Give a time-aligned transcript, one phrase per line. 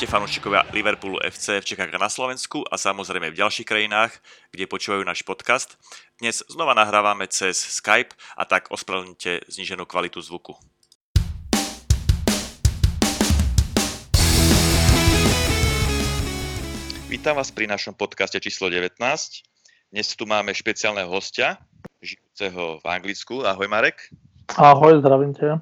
[0.00, 4.16] Ahojte fanúšikovia Liverpoolu FC v Čechách a na Slovensku a samozrejme v ďalších krajinách,
[4.48, 5.76] kde počúvajú náš podcast.
[6.16, 10.56] Dnes znova nahrávame cez Skype a tak ospravedlňte zníženú kvalitu zvuku.
[17.12, 18.96] Vítam vás pri našom podcaste číslo 19.
[19.92, 21.60] Dnes tu máme špeciálneho hostia,
[22.00, 23.44] žijúceho v Anglicku.
[23.44, 24.08] Ahoj Marek.
[24.56, 25.60] Ahoj, zdravím tě.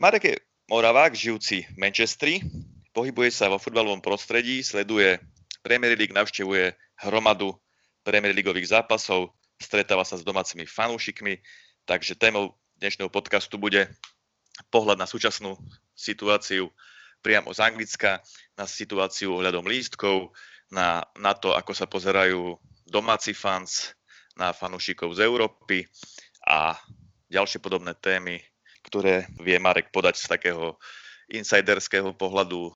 [0.00, 2.40] Marek je Moravák, žijúci v Manchestri,
[2.96, 5.20] pohybuje sa vo futbalovom prostredí, sleduje
[5.60, 6.72] Premier League, navštevuje
[7.04, 7.52] hromadu
[8.00, 11.36] Premier Leagueových zápasov, stretáva sa s domácimi fanúšikmi,
[11.84, 13.92] takže témou dnešného podcastu bude
[14.72, 15.60] pohľad na súčasnú
[15.92, 16.72] situáciu
[17.20, 18.24] priamo z Anglicka,
[18.56, 20.32] na situáciu ohľadom lístkov,
[20.72, 22.56] na, na to, ako sa pozerajú
[22.88, 23.92] domáci fans,
[24.40, 25.84] na fanúšikov z Európy
[26.48, 26.72] a
[27.28, 28.40] ďalšie podobné témy,
[28.88, 30.80] ktoré vie Marek podať z takého
[31.30, 32.70] insiderského pohľadu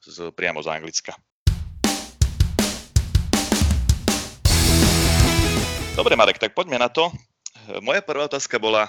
[0.00, 1.12] z, priamo z Anglicka.
[5.96, 7.12] Dobre, Marek, tak poďme na to.
[7.84, 8.88] Moja prvá otázka bola,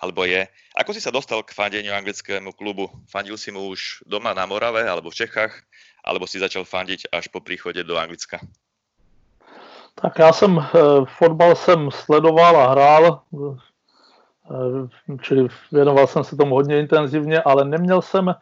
[0.00, 2.88] alebo je, ako si sa dostal k fandeniu anglickému klubu?
[3.12, 5.52] Fandil si mu už doma na Morave alebo v Čechách,
[6.00, 8.40] alebo si začal fandiť až po príchode do Anglicka?
[9.94, 10.78] Tak já jsem, eh,
[11.18, 13.22] fotbal jsem sledoval a hrál
[15.20, 18.34] čili věnoval jsem se tomu hodně intenzivně, ale neměl jsem,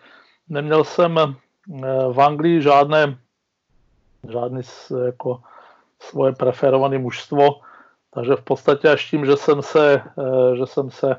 [0.49, 1.33] neměl jsem eh,
[2.13, 3.19] v Anglii žádné,
[4.31, 4.61] žádný
[5.07, 5.43] jako
[6.01, 7.61] svoje preferované mužstvo,
[8.11, 11.17] takže v podstatě až tím, že jsem se, eh, že jsem se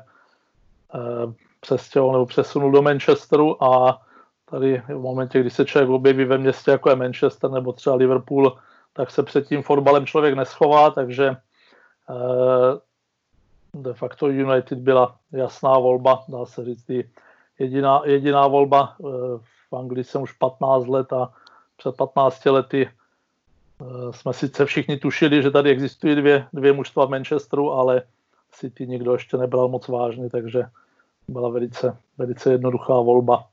[1.60, 4.02] přestěhoval nebo přesunul do Manchesteru a
[4.50, 8.58] tady v momentě, kdy se člověk objeví ve městě jako je Manchester nebo třeba Liverpool,
[8.92, 11.36] tak se před tím fotbalem člověk neschová, takže
[13.74, 16.90] de facto United byla jasná volba, dá se říct,
[17.58, 18.96] jediná, jediná volba.
[19.00, 19.04] Eh,
[19.70, 21.32] v Anglii jsem už 15 let a
[21.76, 27.10] před 15 lety eh, jsme sice všichni tušili, že tady existují dvě, dvě mužstva v
[27.10, 28.02] Manchesteru, ale
[28.52, 30.62] City nikdo ještě nebral moc vážně, takže
[31.28, 33.48] byla velice, velice jednoduchá volba.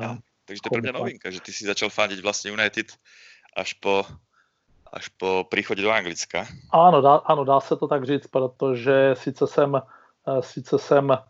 [0.00, 2.86] Ja, takže to je pro mě novinka, že ty si začal fandit vlastně United
[3.56, 4.06] až po
[4.94, 6.46] až po příchodě do Anglicka.
[6.70, 11.20] Ano, dá, ano, dá se to tak říct, protože sice jsem, eh, sice jsem eh,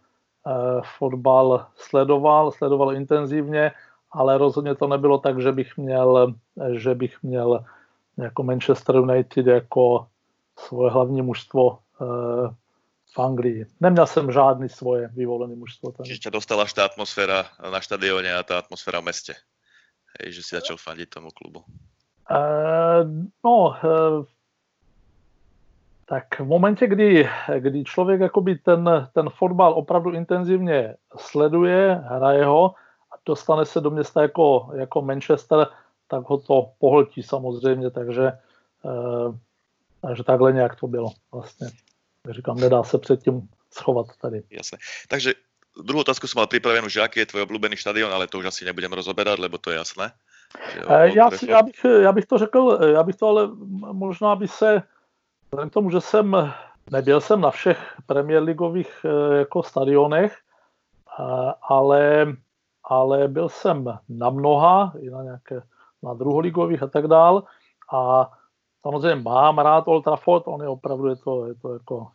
[0.99, 3.73] fotbal sledoval, sledoval intenzivně,
[4.13, 6.35] ale rozhodně to nebylo tak, že bych měl,
[6.73, 7.65] že bych měl
[8.17, 10.07] jako Manchester United jako
[10.59, 12.55] svoje hlavní mužstvo eh,
[13.15, 13.67] v Anglii.
[13.81, 15.93] Neměl jsem žádný svoje vyvolené mužstvo.
[15.93, 16.07] Tam.
[16.07, 19.39] Čiže dostala až ta atmosféra na štadióne a ta atmosféra v.
[20.19, 21.63] Hej, že si začal fandiť tomu klubu.
[22.31, 23.05] Eh,
[23.45, 24.25] no, eh,
[26.07, 32.75] tak v momentě, kdy, kdy člověk jakoby ten, ten fotbal opravdu intenzivně sleduje, hraje ho
[33.13, 35.67] a dostane se do města jako, jako Manchester,
[36.09, 38.33] tak ho to pohltí samozřejmě, takže,
[38.85, 39.39] eh,
[40.01, 41.69] takže takhle nějak to bylo vlastně.
[42.31, 44.43] Říkám, nedá se předtím schovat tady.
[44.51, 44.79] Jasné.
[45.09, 45.35] Takže
[45.83, 48.65] druhou otázku jsem mal připravenou, že jaký je tvoj oblúbený štadion, ale to už asi
[48.65, 50.13] nebudeme rozoberať, lebo to je jasné.
[50.89, 53.49] Eh, já, já, bych, já bych to řekl, já bych to ale
[53.93, 54.83] možná by se,
[55.45, 56.53] vzhledem k tomu, že jsem
[56.91, 60.39] nebyl jsem na všech Premier Leagueových eh, jako stadionech,
[61.21, 62.27] eh, ale,
[62.85, 65.63] ale byl jsem na mnoha, i na nějaké
[66.03, 67.43] na druholigových a tak dál.
[67.93, 68.31] A
[68.83, 72.11] samozřejmě mám rád Old Trafford, on je opravdu, je to, je to jako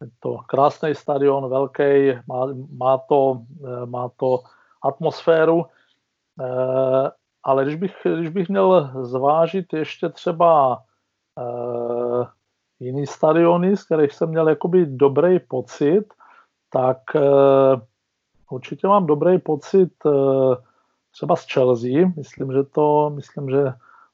[0.00, 3.42] je to krásný stadion, velký, má, má, to,
[3.84, 4.40] má to
[4.82, 5.77] atmosféru, Eh,
[7.44, 10.78] ale když bych, když bych měl zvážit ještě třeba
[11.36, 12.26] uh,
[12.80, 16.04] jiný stadiony, z kterých jsem měl jakoby dobrý pocit,
[16.70, 17.80] tak uh,
[18.50, 19.92] určitě mám dobrý pocit
[21.10, 22.08] třeba z Chelsea.
[22.16, 23.72] Myslím, že to, myslím, že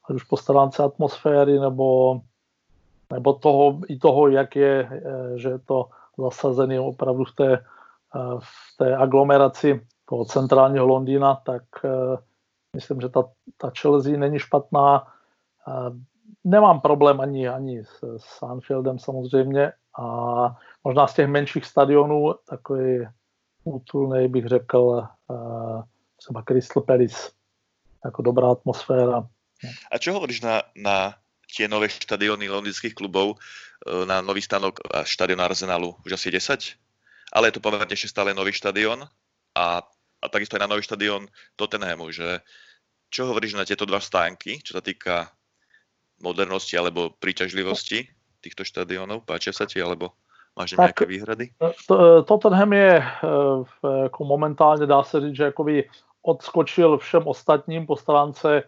[0.09, 2.21] ať už po stránce atmosféry nebo,
[3.13, 5.03] nebo toho, i toho, jak je,
[5.35, 7.65] že je to zasazený opravdu v té,
[8.39, 12.17] v té aglomeraci toho centrálního Londýna, tak uh,
[12.75, 13.23] myslím, že ta,
[13.57, 15.07] ta Chelsea není špatná.
[15.67, 15.97] Uh,
[16.43, 20.05] nemám problém ani, ani s, s Anfieldem samozřejmě a
[20.83, 23.07] možná z těch menších stadionů takový
[23.63, 25.81] útulný bych řekl uh,
[26.15, 27.31] třeba Crystal Palace
[28.05, 29.27] jako dobrá atmosféra.
[29.91, 31.15] A čo hovoríš na, na
[31.49, 33.39] tie nové štadióny londýnskych klubov,
[33.85, 36.75] na nový stanok a štadión Arsenalu už asi 10?
[37.33, 39.07] Ale je to pomerne ešte stále nový štadión
[39.55, 39.65] a
[40.25, 42.41] a takisto aj na nový štadión Tottenhamu, že
[43.13, 45.29] čo hovoríš na tieto dva stánky, čo sa týka
[46.19, 48.09] modernosti alebo príťažlivosti
[48.41, 49.23] týchto štadionov?
[49.23, 50.11] Páčia sa ti, alebo
[50.57, 51.45] máš tak, nějaké výhrady?
[51.87, 53.03] To, Tottenham je
[54.03, 55.89] jako momentálně, dá se říct, že jakoby
[56.21, 58.63] odskočil všem ostatním po stránce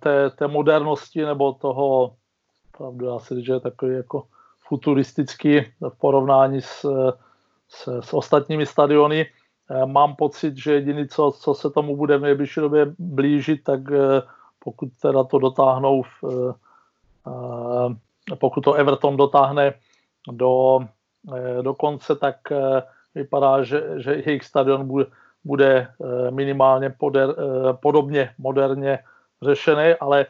[0.00, 2.16] té, té modernosti nebo toho,
[2.76, 4.26] pravdu já si říct, že je takový jako
[4.60, 6.86] futuristický v porovnání s,
[7.68, 9.26] s, s ostatními stadiony.
[9.86, 13.80] Mám pocit, že jediný, co, co se tomu bude v nejbližší době blížit, tak
[14.64, 16.54] pokud teda to dotáhnou, v,
[18.38, 19.74] pokud to Everton dotáhne
[20.32, 20.78] do,
[21.62, 22.36] do konce, tak
[23.14, 25.06] vypadá, že, že jejich stadion bude,
[25.44, 25.88] bude
[26.30, 27.34] minimálně poder,
[27.82, 28.98] podobně moderně
[29.42, 30.26] řešený, ale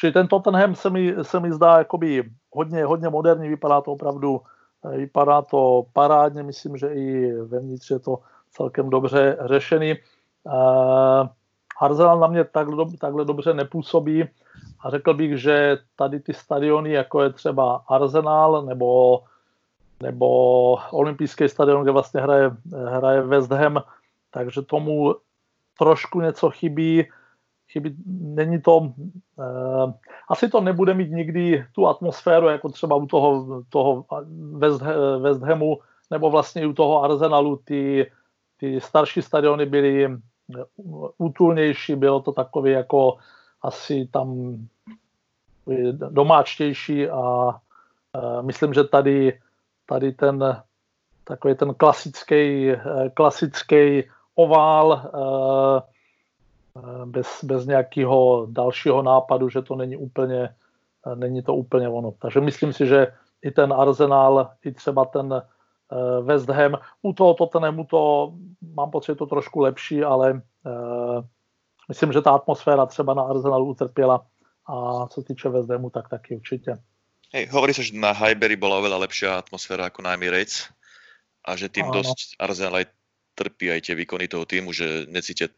[0.00, 4.40] Čili ten Tottenham se mi, se mi zdá jakoby hodně, hodně moderní, vypadá to opravdu,
[4.84, 8.18] vypadá to parádně, myslím, že i vevnitř je to
[8.50, 9.94] celkem dobře řešený.
[10.44, 11.28] Uh,
[11.80, 14.24] Arsenal na mě takhle, takhle dobře nepůsobí
[14.80, 19.20] a řekl bych, že tady ty stadiony, jako je třeba Arsenal nebo,
[20.02, 20.28] nebo
[20.90, 22.50] olympijský stadion, kde vlastně hraje,
[22.86, 23.82] hraje West Ham,
[24.30, 25.14] takže tomu
[25.78, 27.06] trošku něco chybí
[27.72, 29.92] chybí, není to, uh,
[30.28, 34.04] asi to nebude mít nikdy tu atmosféru, jako třeba u toho, toho
[34.52, 34.82] West,
[35.20, 35.78] West Hamu,
[36.10, 38.10] nebo vlastně u toho Arsenalu, ty,
[38.56, 40.10] ty starší stadiony byly eh,
[41.18, 43.16] útulnější, bylo to takové jako
[43.62, 44.56] asi tam
[45.94, 49.38] domáčtější a uh, myslím, že tady,
[49.86, 50.62] tady ten
[51.24, 52.72] takový ten klasický,
[53.14, 54.04] klasický
[54.34, 55.97] ovál uh, Eh,
[57.04, 60.54] bez, bez nějakého dalšího nápadu, že to není úplně,
[61.06, 62.12] eh, není to úplně ono.
[62.18, 63.06] Takže myslím si, že
[63.42, 68.32] i ten Arsenal, i třeba ten eh, West Ham, u toho Tottenhamu to
[68.74, 70.42] mám pocit, to trošku lepší, ale
[71.88, 74.26] myslím, že ta atmosféra třeba na Arsenalu utrpěla
[74.66, 76.78] a co týče West Hamu, tak taky určitě.
[77.28, 80.72] Hej, hovorí sa, že na Highbury bola oveľa lepšia atmosféra ako na Emirates
[81.44, 82.00] a že tým Áno.
[82.00, 82.86] dosť Arsenal aj
[83.36, 85.52] trpí aj tie výkony toho týmu, že necítia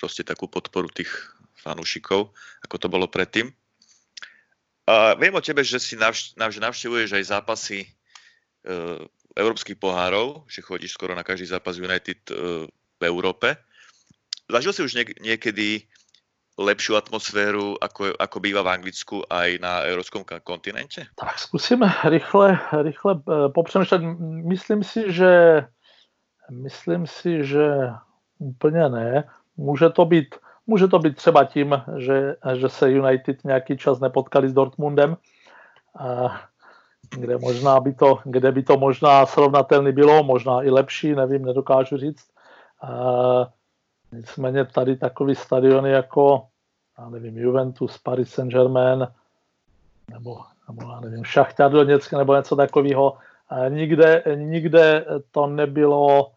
[0.00, 1.12] proste takú podporu tých
[1.60, 2.32] fanúšikov,
[2.64, 3.52] ako to bolo predtým.
[4.88, 7.88] A viem o tebe, že si navš- navštevuješ aj zápasy e,
[9.36, 13.54] európskych pohárov, že chodíš skoro na každý zápas United e, v Európe.
[14.48, 15.84] Zažil si už niek- niekedy
[16.58, 21.06] lepšiu atmosféru, ako, ako býva v Anglicku aj na európskom kontinente?
[21.14, 24.02] Tak zkusím rychle, rychle e, popřemýšlet.
[24.48, 25.30] Myslím si, že
[26.50, 27.94] myslím si, že
[28.38, 29.24] úplně ne.
[29.60, 30.34] Může to být,
[30.66, 35.16] může to být třeba tím, že, že se United nějaký čas nepotkali s Dortmundem,
[37.16, 41.96] kde, možná by to, kde by to možná srovnatelný bylo, možná i lepší, nevím, nedokážu
[41.96, 42.24] říct.
[44.12, 46.46] Nicméně tady takový stadiony jako,
[46.98, 49.08] já nevím, Juventus, Paris Saint-Germain,
[50.10, 53.16] nebo, nebo já nevím, Šachtar Doněck, nebo něco takového,
[53.68, 56.32] nikde, nikde to nebylo,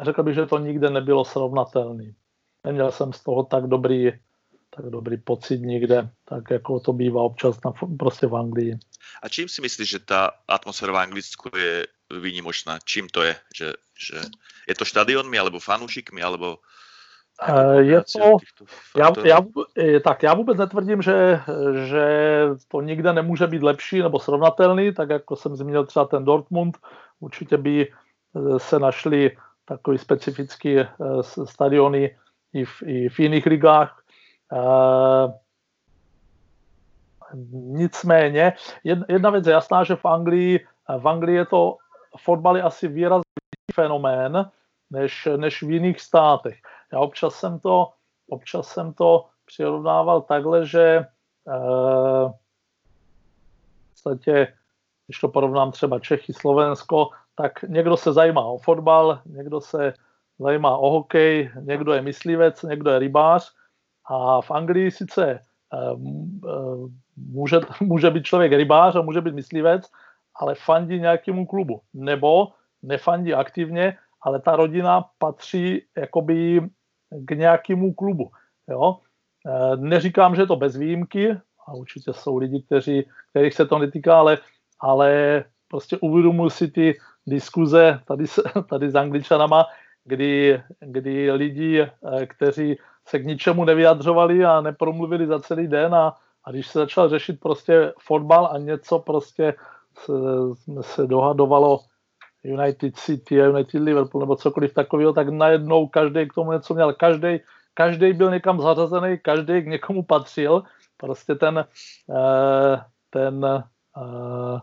[0.00, 2.12] řekl bych, že to nikde nebylo srovnatelné
[2.64, 4.12] neměl jsem z toho tak dobrý,
[4.70, 8.78] tak dobrý pocit nikde, tak jako to bývá občas na, prostě v Anglii.
[9.22, 11.86] A čím si myslíš, že ta atmosféra v Anglicku je
[12.20, 12.78] výnimočná?
[12.84, 13.36] Čím to je?
[13.56, 14.16] Že, že
[14.68, 16.58] je to štadionmi, alebo fanúšikmi, alebo
[17.42, 18.36] eh, je to,
[18.96, 19.40] já, já,
[20.00, 21.40] tak já vůbec netvrdím, že,
[21.86, 22.04] že
[22.68, 26.78] to nikde nemůže být lepší nebo srovnatelný, tak jako jsem zmínil třeba ten Dortmund,
[27.20, 30.86] určitě by eh, se našli takový specifický eh,
[31.44, 32.16] stadiony
[32.52, 34.02] i v, i v jiných ligách.
[37.52, 38.52] Nicméně,
[39.08, 40.66] jedna věc je jasná, že v Anglii,
[40.98, 41.76] v Anglii je to
[42.18, 43.22] fotbal je asi výrazný
[43.74, 44.50] fenomén
[44.90, 46.58] než, než v jiných státech.
[46.92, 47.92] Já občas jsem to,
[48.28, 51.06] občas jsem to přirovnával takhle, že
[54.02, 54.54] podstatě,
[55.06, 59.94] když to porovnám třeba Čechy, Slovensko, tak někdo se zajímá o fotbal, někdo se
[60.38, 63.52] zajímá o hokej, někdo je myslivec, někdo je rybář
[64.10, 65.40] a v Anglii sice eh,
[66.48, 69.90] eh, může, může být člověk rybář a může být myslivec,
[70.36, 71.80] ale fandí nějakému klubu.
[71.94, 72.48] Nebo
[72.82, 76.60] nefandí aktivně, ale ta rodina patří jakoby
[77.10, 78.30] k nějakému klubu.
[78.68, 78.98] Jo?
[79.46, 81.36] Eh, neříkám, že to bez výjimky,
[81.66, 84.38] a určitě jsou lidi, kteří, kterých se to netýká, ale,
[84.80, 88.24] ale prostě uvědomuji si ty diskuze tady,
[88.68, 89.66] tady s angličanama,
[90.04, 96.16] kdy, kdy lidi, eh, kteří se k ničemu nevyjadřovali a nepromluvili za celý den a,
[96.44, 99.54] a když se začal řešit prostě fotbal a něco prostě
[99.98, 100.12] se,
[100.80, 101.80] se dohadovalo
[102.44, 106.92] United City a United Liverpool nebo cokoliv takového, tak najednou každý k tomu něco měl.
[106.92, 107.40] Každý,
[107.74, 110.62] každý byl někam zařazený, každý k někomu patřil.
[110.96, 111.64] Prostě ten,
[112.10, 112.80] eh,
[113.10, 114.60] ten eh,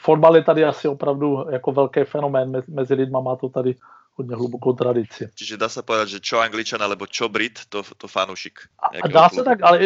[0.00, 3.76] fotbal je tady asi opravdu jako velký fenomén mezi lidma, má to tady
[4.14, 5.28] hodně hlubokou tradici.
[5.34, 8.60] Čiže dá se povedat, že čo Angličan alebo čo Brit, to, to fanoušik.
[9.02, 9.82] A dá se tak, ale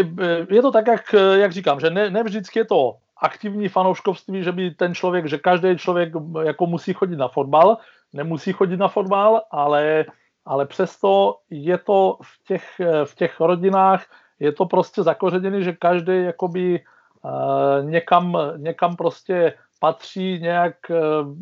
[0.50, 4.52] je to tak, jak, jak říkám, že ne, ne vždycky je to aktivní fanouškovství, že
[4.52, 7.78] by ten člověk, že každý člověk jako musí chodit na fotbal,
[8.12, 10.04] nemusí chodit na fotbal, ale,
[10.44, 14.04] ale přesto je to v těch, v těch rodinách,
[14.38, 16.84] je to prostě zakořeněné, že každý jakoby
[17.22, 21.32] uh, někam, někam prostě patří, nějak uh,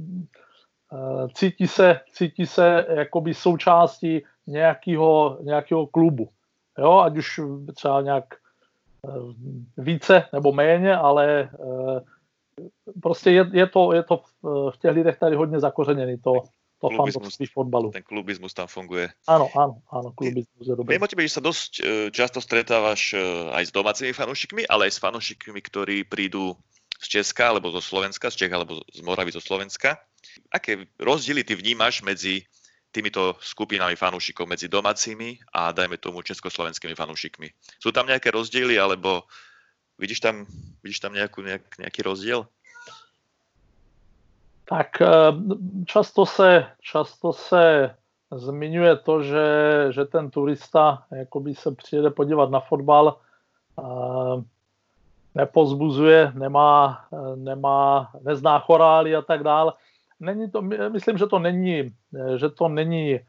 [1.35, 6.29] cítí se, cítí se jakoby součástí nějakého, nějakého klubu.
[6.79, 7.41] Jo, ať už
[7.75, 8.25] třeba nějak
[9.77, 11.51] více nebo méně, ale
[13.03, 14.23] prostě je, je, to, je to
[14.71, 16.33] v těch lidech tady hodně zakořeněný, to,
[16.81, 17.91] to fantovství fotbalu.
[17.91, 19.09] Ten klubizmus tam funguje.
[19.29, 20.97] Áno, áno, áno, klubizmus je dobrý.
[20.97, 21.73] Viem o tebe, že sa dosť
[22.13, 23.17] často stretávaš
[23.53, 26.57] aj s domácimi fanúšikmi, ale aj s fanúšikmi, ktorí prídu
[27.01, 30.01] z Česka alebo zo Slovenska, z Čech alebo z Moravy zo Slovenska.
[30.53, 32.45] Aké rozdiely ty vnímaš medzi
[32.95, 37.51] týmito skupinami fanúšikov, medzi domácimi a dajme tomu československými fanúšikmi?
[37.83, 39.27] Sú tam nejaké rozdiely alebo
[39.99, 40.47] vidíš tam,
[40.83, 42.47] vidíš tam nejakú, nejak, nejaký rozdiel?
[44.65, 45.09] Tak eh,
[45.87, 47.95] často se, často se
[48.33, 49.49] zmiňuje to, že,
[49.91, 53.17] že ten turista jakoby se přijede podívat na fotbal,
[53.79, 54.43] eh,
[55.35, 59.73] nepozbuzuje, nemá, eh, nemá, nezná chorály a tak dále.
[60.25, 61.95] Není to, myslím, že to není,
[62.37, 63.21] že to není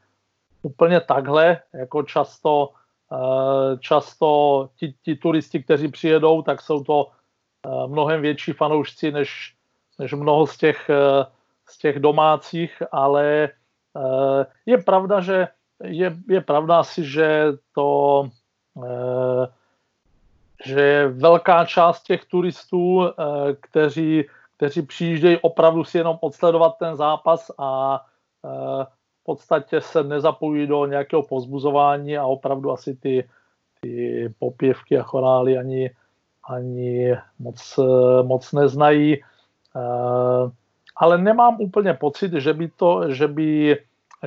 [0.62, 2.70] úplně takhle, jako často,
[3.80, 7.10] často ti, ti turisti, kteří přijedou, tak jsou to
[7.86, 9.54] mnohem větší fanoušci než,
[9.98, 11.26] než mnoho z těch, eh,
[11.68, 13.48] z těch domácích, ale
[13.96, 15.48] eh, je pravda, že
[15.84, 18.28] je, je pravda asi, že to
[18.84, 19.46] eh,
[20.64, 23.12] že je velká část těch turistů,
[23.60, 24.24] kteří,
[24.56, 28.00] kteří přijíždějí opravdu si jenom odsledovat ten zápas a
[29.20, 33.28] v podstatě se nezapojí do nějakého pozbuzování a opravdu asi ty,
[33.80, 35.90] ty popěvky a chorály ani,
[36.48, 37.80] ani moc,
[38.22, 39.16] moc neznají.
[39.16, 40.50] Eh,
[40.96, 43.78] ale nemám úplně pocit, že by, to, že by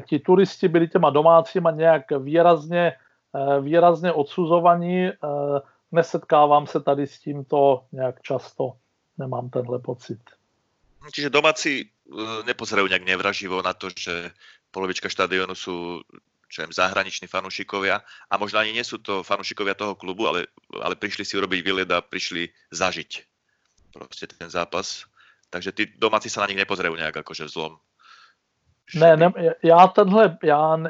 [0.05, 2.93] ti turisti byli těma domácíma nějak výrazně,
[3.36, 5.09] eh, výrazně odsuzovaní.
[5.91, 8.74] Nesetkávám se tady s tímto nějak často.
[9.20, 10.20] Nemám tenhle pocit.
[11.12, 11.92] Čiže domáci
[12.48, 14.32] nepozerajú nejak nevraživo na to, že
[14.72, 16.04] polovička štadionu sú
[16.50, 20.50] čo viem, zahraniční fanúšikovia a možno ani nie sú to fanúšikovia toho klubu, ale,
[20.82, 23.22] ale prišli si urobiť výlet a prišli zažiť
[23.94, 25.06] proste ten zápas.
[25.50, 27.74] Takže ty domácí se na nich nepozerají nějak jakože v zlom.
[28.96, 29.34] Ne, ne,
[29.64, 30.90] já tenhle, já ne,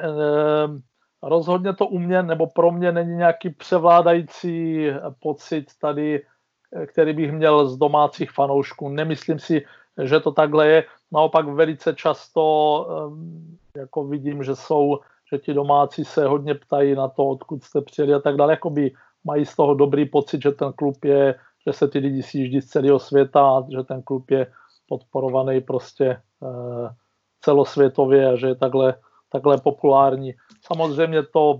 [1.24, 4.88] rozhodně to u mě, nebo pro mě není nějaký převládající
[5.20, 6.26] pocit tady,
[6.86, 8.90] který bych měl z domácích fanoušků.
[8.90, 9.66] Nemyslím si,
[10.04, 10.84] že to takhle je.
[11.12, 12.88] Naopak velice často
[13.78, 15.00] jako vidím, že jsou,
[15.34, 18.54] že ti domácí se hodně ptají na to, odkud jste přijeli a tak dále.
[18.54, 18.92] Jakoby
[19.24, 21.36] mají z toho dobrý pocit, že ten klub je
[21.68, 24.52] že se ty lidi sjíždí z celého světa a že ten klub je
[24.88, 26.06] podporovaný prostě
[26.44, 26.90] eh,
[27.42, 28.96] celosvětově a že je takhle,
[29.30, 30.34] takhle populární.
[30.62, 31.60] Samozřejmě to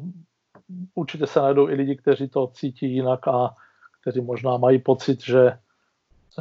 [0.96, 3.56] určitě se najdou i lidi, kteří to cítí jinak a
[4.02, 5.58] kteří možná mají pocit, že,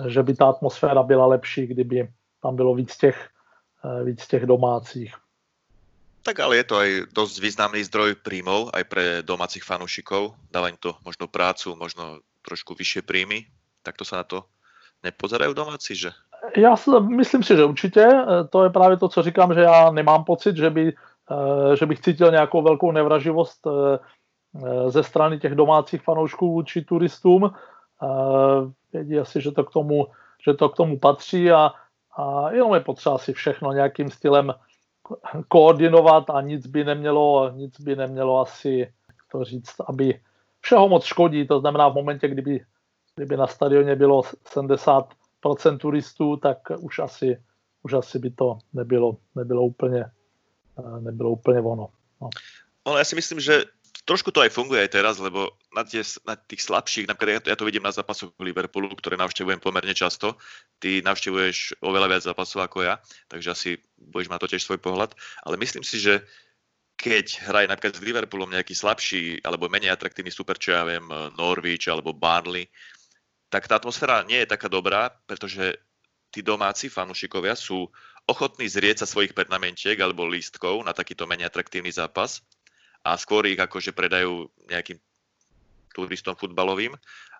[0.06, 2.08] že by ta atmosféra byla lepší, kdyby
[2.42, 3.28] tam bylo víc těch,
[3.84, 5.14] eh, víc těch domácích.
[6.22, 10.36] Tak ale je to aj dosť významný zdroj príjmov aj pre domácich fanúšikov.
[10.52, 13.48] Dáva im to možno prácu, možno trošku vyššie príjmy,
[13.80, 14.44] tak to se na to
[15.02, 16.10] nepozerají domácí, že?
[16.56, 18.00] Já si, myslím si, že určitě.
[18.00, 21.86] E, to je právě to, co říkám, že já nemám pocit, že, by, e, že
[21.86, 23.66] bych cítil nějakou velkou nevraživost
[24.88, 27.50] ze strany těch domácích fanoušků vůči turistům.
[28.92, 30.06] Vědí asi, že to k tomu,
[30.44, 31.70] že to k tomu patří a,
[32.16, 34.54] a jenom je potřeba si všechno nějakým stylem
[35.48, 38.92] koordinovat a nic by nemělo, nic by nemělo asi
[39.32, 40.20] to říct, aby
[40.60, 42.64] všeho moc škodí, to znamená v momentě, kdyby,
[43.16, 47.42] kdyby na stadioně bylo 70% turistů, tak už asi,
[47.82, 50.04] už asi by to nebylo, nebylo úplně,
[50.78, 51.88] eh, nebylo úplně ono.
[52.20, 52.28] No.
[52.84, 53.64] Ono, já si myslím, že
[54.08, 57.48] trošku to aj funguje aj teraz, lebo na, tie, na tých slabších, napríklad ja to,
[57.52, 60.40] ja to vidím na zápasoch Liverpoolu, ktoré navštevujem pomerne často,
[60.80, 62.96] ty navštevuješ oveľa viac zápasov ako ja,
[63.28, 65.12] takže asi budeš mať to tiež svoj pohľad,
[65.44, 66.24] ale myslím si, že
[66.98, 71.04] keď hraje napríklad s Liverpoolom nejaký slabší alebo menej atraktívny super, čo ja viem,
[71.36, 72.66] Norwich alebo Barnley,
[73.52, 75.78] tak tá atmosféra nie je taká dobrá, pretože
[76.32, 77.86] tí domáci fanúšikovia sú
[78.28, 82.44] ochotní zrieť sa svojich pernamentiek alebo lístkov na takýto menej atraktívny zápas
[83.08, 85.00] a skôr ich akože predajú nejakým
[85.96, 86.92] turistom futbalovým,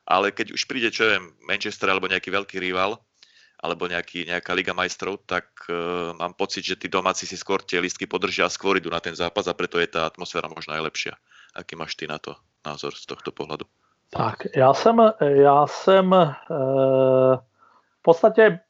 [0.09, 2.97] ale keď už príde, čo viem, Manchester alebo nejaký veľký rival
[3.59, 7.83] alebo nejaký, nejaká Liga majstrov, tak uh, mám pocit, že tí domáci si skôr tie
[7.83, 11.19] listky podržia a skôr idú na ten zápas a preto je tá atmosféra možná najlepšia.
[11.59, 13.67] Aký máš ty na to názor z tohto pohľadu?
[14.11, 16.35] Tak, já jsem, já jsem e,
[17.99, 18.61] v podstatě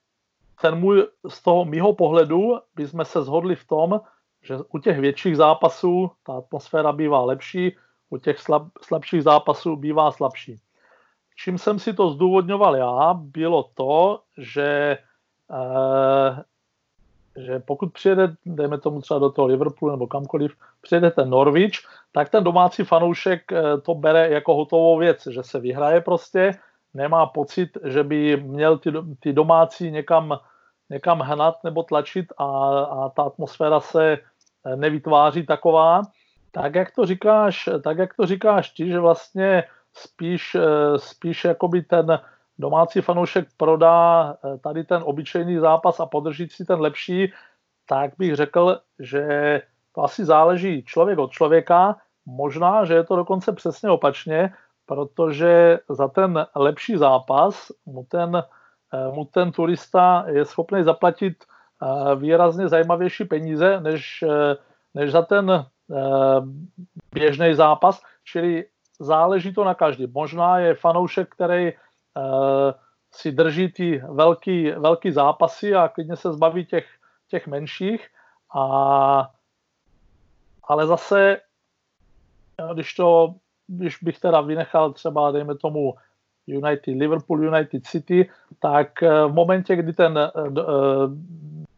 [0.61, 4.01] ten můj, z toho mýho pohledu by jsme se zhodli v tom,
[4.43, 7.77] že u těch větších zápasů ta atmosféra bývá lepší,
[8.11, 10.61] u těch slab, slabších zápasů bývá slabší.
[11.37, 14.99] Čím jsem si to zdůvodňoval já, bylo to, že,
[15.51, 16.43] e,
[17.37, 21.79] že pokud přijede, dejme tomu třeba do toho Liverpoolu nebo kamkoliv, přijede ten Norwich,
[22.13, 26.53] tak ten domácí fanoušek eh, to bere jako hotovou věc, že se vyhraje prostě,
[26.95, 30.39] nemá pocit, že by měl ty, ty domácí někam,
[30.91, 32.45] někam hnat nebo tlačit a,
[32.85, 36.03] a ta atmosféra se eh, nevytváří taková.
[36.53, 41.83] Tak jak to říkáš, tak jak to říkáš ty, že vlastně spíš, eh, spíš jakoby
[41.83, 42.21] ten
[42.59, 47.33] domácí fanoušek prodá tady ten obyčejný zápas a podrží si ten lepší,
[47.87, 49.63] tak bych řekl, že
[49.95, 51.97] to asi záleží člověk od člověka.
[52.27, 54.53] Možná, že je to dokonce přesně opačně,
[54.87, 58.43] protože za ten lepší zápas mu ten, eh,
[59.13, 64.57] mu ten turista je schopný zaplatit eh, výrazně zajímavější peníze, než, eh,
[64.95, 65.67] než za ten
[67.13, 68.03] běžný zápas.
[68.25, 68.65] Čili
[69.01, 70.07] záleží to na každý.
[70.07, 71.73] Možná je fanoušek, který
[73.11, 76.87] si drží ty velký, velký zápasy a klidně se zbaví těch,
[77.29, 78.09] těch menších
[78.55, 79.31] a
[80.69, 81.41] ale zase,
[82.75, 83.35] když to,
[83.67, 85.95] když bych teda vynechal třeba, dejme tomu,
[86.49, 90.65] United, Liverpool, United City, tak eh, v momentě, kdy ten, eh, eh,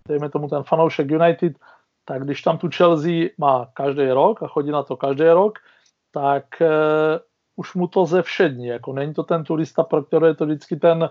[0.08, 1.52] dejme tomu ten fanoušek United,
[2.04, 5.58] tak když tam tu Chelsea má každý rok a chodí na to každý rok,
[6.12, 6.44] tak
[7.56, 10.76] už mu to ze všední, jako není to ten turista, pro který je to vždycky
[10.76, 11.10] ten,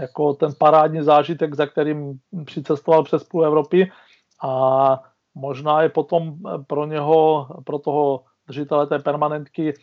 [0.00, 3.92] jako ten parádní zážitek, za kterým přicestoval přes půl Evropy
[4.42, 5.00] a
[5.34, 9.74] možná je potom pro něho, pro toho držitele té permanentky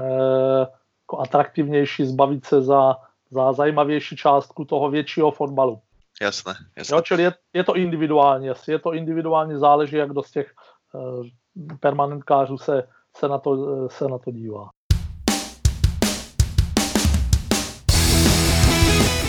[0.00, 0.66] eh,
[1.06, 2.96] jako atraktivnější zbavit se za,
[3.30, 5.78] za zajímavější částku toho většího fotbalu.
[6.20, 6.96] Jasné, jasné.
[6.96, 10.54] Jo, čili je, je to individuální, je to individuálně záleží, jak kdo z těch
[10.94, 14.68] eh, permanentkářů se, se, na to, eh, se na to dívá.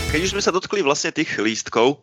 [0.07, 2.01] Keď už sme sa dotkli vlastne tých lístkov,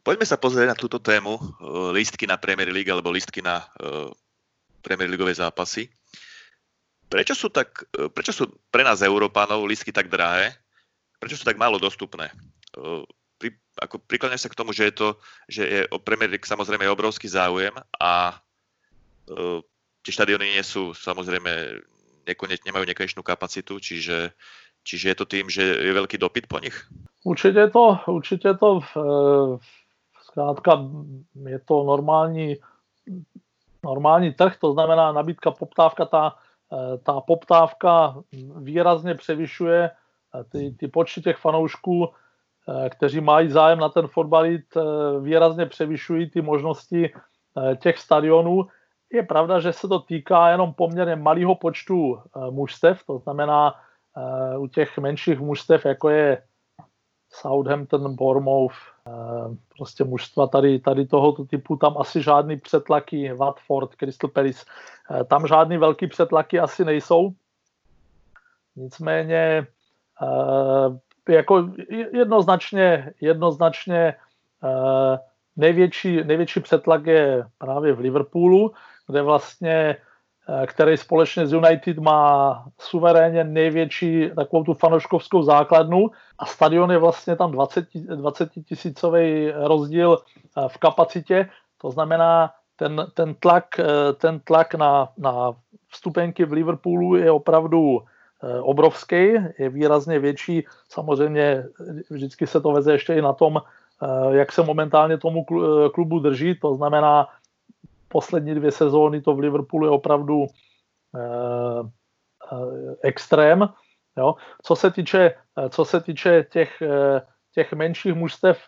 [0.00, 1.44] Poďme sa pozrieť na túto tému, eh,
[1.92, 4.08] lístky na Premier League alebo lístky na uh,
[4.80, 5.92] Premier Leagueové zápasy.
[7.10, 10.54] Prečo sú, tak, uh, prečo sú pre nás Európanov lístky tak drahé?
[11.18, 12.30] Prečo sú tak málo dostupné?
[12.78, 13.02] Uh,
[13.36, 15.08] pri, ako prikláňam sa k tomu, že je to,
[15.50, 18.38] že je o Premier League samozrejme je obrovský záujem a
[19.26, 19.58] uh,
[20.06, 21.82] tie štadióny nie sú samozrejme
[22.30, 24.30] nekoneč, nemajú nekonečnú kapacitu, čiže,
[24.86, 26.76] čiže je to tým, že je veľký dopyt po nich?
[27.24, 28.96] Určitě to, určitě to v,
[30.30, 30.78] Zkrátka
[31.46, 32.56] je to normální,
[33.84, 36.49] normální trh, to znamená nabídka, poptávka, ta, eh,
[37.02, 38.14] ta poptávka
[38.56, 44.44] výrazně převyšuje eh, ty, ty počty těch fanoušků, eh, kteří mají zájem na ten fotbal
[45.20, 47.12] výrazně převyšují ty možnosti
[47.82, 48.66] těch stadionů.
[49.12, 53.74] Je pravda, že se to týká jenom poměrně malého počtu mužstev, to znamená
[54.58, 56.42] u těch menších mužstev, jako je
[57.32, 58.99] Southampton, Bournemouth, eh,
[59.76, 64.64] prostě mužstva tady, tady tohoto typu, tam asi žádný přetlaky, Watford, Crystal Palace,
[65.10, 67.30] eh, tam žádný velký přetlaky asi nejsou.
[68.76, 69.66] Nicméně
[70.22, 71.70] eh, jako
[72.12, 74.14] jednoznačně, jednoznačně
[75.56, 78.72] největší, největší přetlak je právě v Liverpoolu,
[79.06, 80.09] kde vlastně Eh,
[80.66, 86.10] který společně s United má suverénně největší takovou tu fanoškovskou základnu.
[86.38, 93.06] A stadion je vlastně tam 20, 20 tisícový rozdíl eh, v kapacitě, to znamená ten,
[93.14, 95.52] ten tlak, eh, ten tlak na, na
[95.88, 98.00] vstupenky v Liverpoolu je opravdu
[98.62, 100.66] obrovský, je výrazně větší.
[100.88, 101.64] Samozřejmě
[102.10, 103.60] vždycky se to veze ještě i na tom,
[104.30, 105.44] jak se momentálně tomu
[105.92, 107.28] klubu drží, to znamená
[108.12, 110.46] poslední dvě sezóny to v Liverpoolu je opravdu
[111.16, 111.82] eh,
[112.52, 113.68] eh, extrém.
[114.18, 114.34] Jo.
[114.62, 116.82] Co se týče, eh, co se týče těch,
[117.54, 118.58] těch menších mužstev,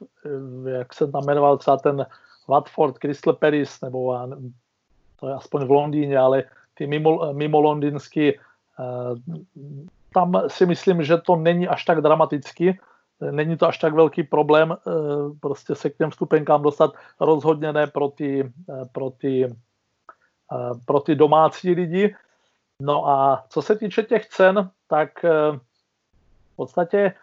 [0.67, 2.07] jak jsem tam jmenoval třeba ten
[2.49, 4.19] Watford, Crystal Paris, nebo
[5.21, 8.41] to je aspoň v Londýně, ale ty mimo, mimo londýnsky,
[10.15, 12.79] tam si myslím, že to není až tak dramaticky,
[13.31, 14.91] není to až tak velký problém eh,
[15.41, 16.93] prostě se k těm vstupenkám dostat.
[17.21, 22.17] Rozhodně ne pro ty, eh, pro ty, eh, pro ty domácí lidi.
[22.81, 27.15] No a co se týče těch cen, tak v podstatě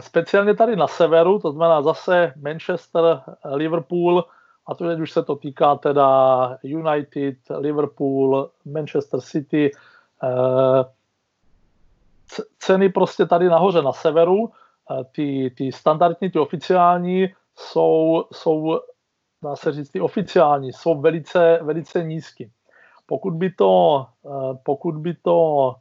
[0.00, 4.24] speciálně tady na severu, to znamená zase Manchester, Liverpool,
[4.66, 9.70] a to už se to týká teda United, Liverpool, Manchester City,
[12.58, 14.52] ceny prostě tady nahoře na severu,
[15.12, 18.80] ty, ty standardní, ty oficiální jsou, jsou,
[19.42, 22.50] dá se říct, ty oficiální jsou velice, velice nízky.
[23.06, 24.06] Pokud by to,
[24.62, 25.74] pokud by to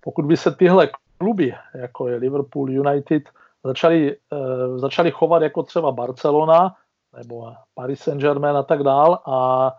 [0.00, 3.22] pokud by se tyhle kluby, jako je Liverpool, United,
[3.64, 6.76] začali, uh, začali chovat jako třeba Barcelona
[7.16, 9.72] nebo Paris Saint-Germain a tak dál a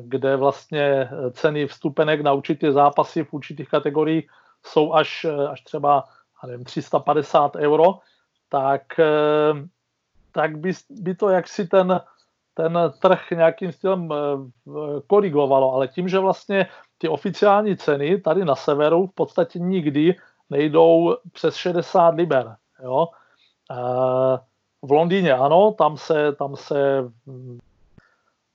[0.00, 4.30] kde vlastně ceny vstupenek na určitě zápasy v určitých kategoriích
[4.66, 6.04] jsou až, až třeba
[6.46, 7.98] nevím, 350 euro,
[8.48, 8.82] tak,
[10.32, 12.00] tak by, by to jaksi ten,
[12.54, 14.08] ten trh nějakým stylem
[15.06, 16.66] korigovalo, ale tím, že vlastně
[16.98, 20.16] ty oficiální ceny tady na severu v podstatě nikdy
[20.50, 22.56] nejdou přes 60 liber.
[22.82, 23.08] Jo?
[24.82, 27.58] V Londýně ano, tam se, tam se hm,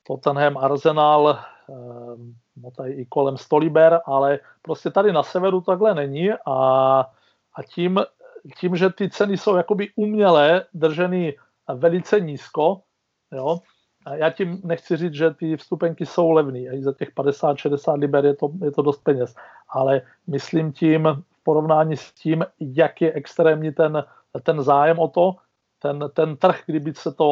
[0.07, 1.39] Tottenham Arsenal
[2.58, 6.56] no tady i kolem 100 liber, ale prostě tady na severu takhle není a,
[7.56, 7.99] a tím,
[8.60, 11.34] tím, že ty ceny jsou jakoby uměle drženy
[11.67, 12.82] velice nízko,
[13.32, 13.60] jo,
[14.13, 16.60] já tím nechci říct, že ty vstupenky jsou levné.
[16.60, 19.36] I za těch 50-60 liber je to, je to dost peněz.
[19.69, 24.04] Ale myslím tím v porovnání s tím, jak je extrémní ten,
[24.43, 25.36] ten zájem o to,
[25.79, 27.27] ten, ten trh, kdyby se to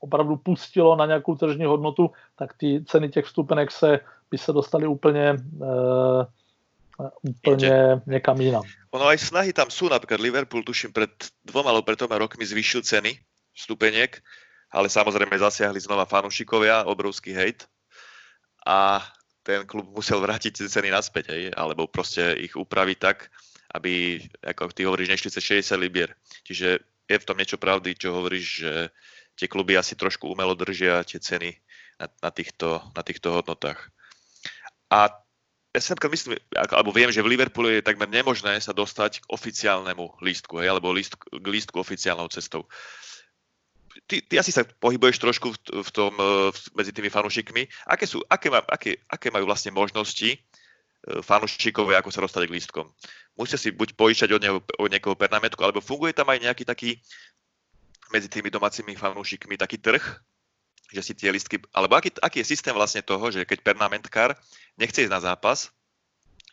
[0.00, 4.86] opravdu pustilo na nějakou tržní hodnotu, tak ty ceny těch vstupenek se, by se dostaly
[4.86, 6.24] úplně uh,
[7.22, 8.62] úplně někam jinam.
[8.90, 11.12] Ono aj snahy tam sú, napríklad Liverpool, tuším, pred
[11.44, 13.20] dvoma alebo pred rokmi zvýšil ceny
[13.52, 14.16] vstupeniek
[14.76, 17.64] ale samozrejme zasiahli znova fanúšikovia, obrovský hejt
[18.66, 19.02] a
[19.46, 23.30] ten klub musel vrátiť tie ceny naspäť, hej, alebo proste ich upraviť tak,
[23.78, 26.10] aby, ako ty hovoríš, nešli cez 60 libier.
[26.42, 28.72] Čiže je v tom niečo pravdy, čo hovoríš, že
[29.38, 31.54] tie kluby asi trošku umelo držia tie ceny
[32.02, 33.90] na, na, týchto, na týchto hodnotách.
[34.90, 35.10] A
[35.76, 36.32] ja si napríklad myslím,
[36.72, 40.88] alebo viem, že v Liverpoole je takmer nemožné sa dostať k oficiálnemu lístku, hej, alebo
[40.88, 42.64] lístku, k lístku oficiálnou cestou
[44.04, 47.64] ty, ty asi sa pohybuješ trošku v, v tom, e, v, medzi tými fanúšikmi.
[47.88, 50.36] Aké, aké, aké, aké majú vlastne možnosti
[51.06, 52.86] e, fanúšikové, ako sa dostať k lístkom?
[53.38, 56.98] Musia si buď pojišťať od, neho, od niekoho pernamentku, alebo funguje tam aj nejaký taký
[58.10, 60.02] medzi tými domácimi fanúšikmi taký trh,
[60.90, 64.34] že si tie listky, alebo aký, aký je systém vlastne toho, že keď pernamentkár
[64.78, 65.70] nechce ísť na zápas,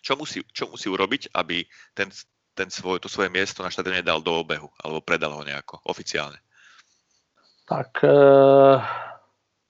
[0.02, 1.64] čo musí, čo musí urobiť, aby
[1.94, 2.10] ten,
[2.58, 6.42] ten svoj, to svoje miesto na štadióne dal do obehu, alebo predal ho nejako oficiálne?
[7.64, 8.78] tak eh,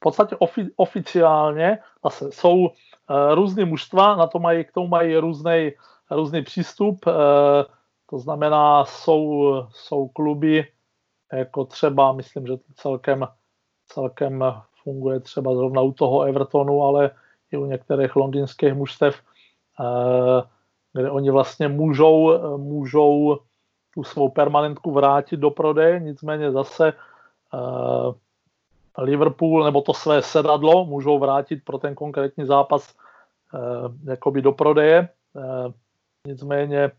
[0.03, 5.71] podstatě ofi, oficiálně zase jsou eh, různé mužstva, na to mají, k tomu mají různý,
[6.11, 7.65] různý přístup, eh,
[8.09, 10.67] to znamená, jsou, jsou kluby,
[11.33, 13.27] jako třeba, myslím, že to celkem,
[13.87, 14.43] celkem
[14.83, 17.11] funguje třeba zrovna u toho Evertonu, ale
[17.51, 19.15] i u některých londýnských mužstev,
[20.93, 23.39] kde oni vlastně můžou, můžou
[23.93, 26.93] tu svou permanentku vrátit do prodeje, nicméně zase
[27.53, 28.13] Eh,
[28.97, 32.95] Liverpool nebo to své sedadlo můžou vrátit pro ten konkrétní zápas
[33.53, 33.59] eh,
[34.11, 35.09] jakoby do prodeje.
[35.35, 35.73] Eh,
[36.27, 36.91] nicméně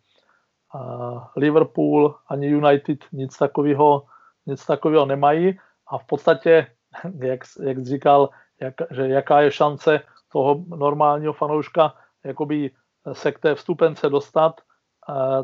[1.37, 4.03] Liverpool ani United nic takového,
[4.47, 6.67] nic takového nemají a v podstatě,
[7.19, 8.29] jak, jak říkal,
[8.61, 10.01] jak, že jaká je šance
[10.33, 12.71] toho normálního fanouška jakoby
[13.13, 14.61] se k té vstupence dostat,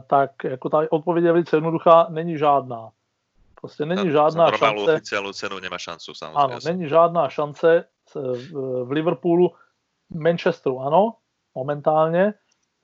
[0.06, 2.90] tak jako ta odpověď je velice jednoduchá, není žádná.
[3.60, 4.92] Prostě není žádná za šance.
[4.92, 6.40] oficiálnu cenu nemá šancu, samozřejmě.
[6.40, 7.84] Ano, není žádná šance
[8.84, 9.50] v Liverpoolu,
[10.10, 11.14] Manchesteru ano,
[11.54, 12.34] momentálně.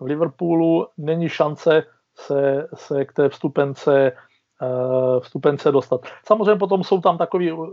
[0.01, 1.83] V Liverpoolu není šance
[2.15, 4.13] se, se k té vstupence,
[4.63, 6.01] uh, vstupence dostat.
[6.27, 7.19] Samozřejmě potom jsou tam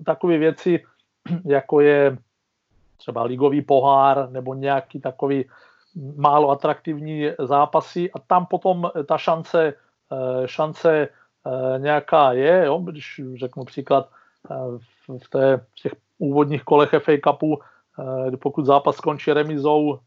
[0.06, 0.84] takové věci,
[1.46, 2.18] jako je
[2.98, 5.50] třeba ligový pohár nebo nějaký takový
[6.16, 9.74] málo atraktivní zápasy a tam potom ta šance,
[10.12, 11.10] eh, šance Eh,
[11.78, 14.10] nějaká je, jo, když řeknu příklad
[14.52, 14.56] eh,
[15.08, 17.60] v, té, v těch úvodních kolech FA Cupu,
[18.32, 20.00] eh, pokud zápas skončí remizou,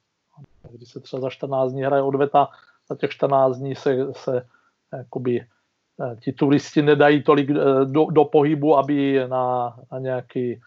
[0.71, 2.49] když se třeba za 14 dní hraje odveta,
[2.89, 4.47] za těch 14 dní se, se
[4.93, 5.47] jakoby,
[6.21, 7.51] ti turisti nedají tolik
[7.85, 10.61] do, do pohybu, aby na, na nějaký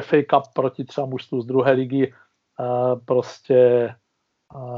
[0.00, 2.14] FA Cup proti třeba mužstvu z druhé ligy
[3.04, 3.90] prostě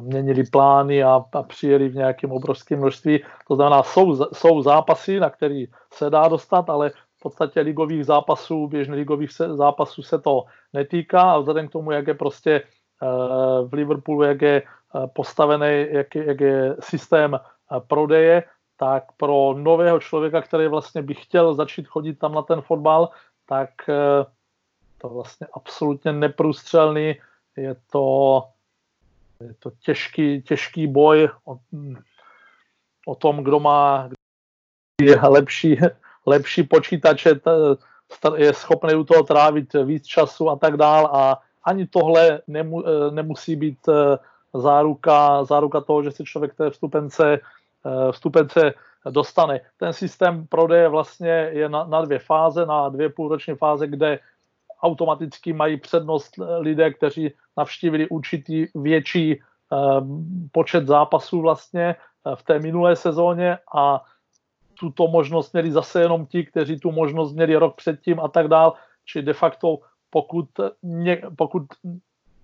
[0.01, 3.25] měnili plány a, a přijeli v nějakém obrovském množství.
[3.49, 8.67] To znamená, jsou, jsou zápasy, na který se dá dostat, ale v podstatě ligových zápasů,
[8.67, 13.69] běžných ligových se, zápasů se to netýká a vzhledem k tomu, jak je prostě uh,
[13.69, 18.43] v Liverpoolu, jak je uh, postavený, jak je, jak je systém uh, prodeje,
[18.77, 23.09] tak pro nového člověka, který vlastně by chtěl začít chodit tam na ten fotbal,
[23.47, 23.71] tak
[24.99, 27.15] to vlastně absolutně neprůstřelný.
[27.57, 28.43] Je to,
[29.41, 31.59] je to těžký, těžký boj o,
[33.07, 34.09] o tom, kdo má
[35.29, 35.79] lepší,
[36.27, 37.41] lepší počítače,
[38.37, 43.57] je schopný u toho trávit víc času a tak dál a ani tohle nemu, nemusí
[43.57, 44.19] být eh,
[44.55, 47.41] záruka, záruka toho, že si člověk té vstupence,
[47.87, 48.75] eh, vstupence
[49.11, 49.61] dostane.
[49.77, 54.19] Ten systém prodeje vlastně je na, na dvě fáze, na dvě půlroční fáze, kde
[54.87, 61.95] automaticky mají přednost lidé, kteří navštívili určitý větší um, počet zápasů vlastně
[62.35, 64.05] v té minulé sezóně a
[64.79, 68.75] tuto možnost měli zase jenom ti, kteří tu možnost měli rok předtím a tak dál.
[69.05, 69.79] Či de facto
[70.11, 70.49] pokud,
[70.83, 71.63] ně, pokud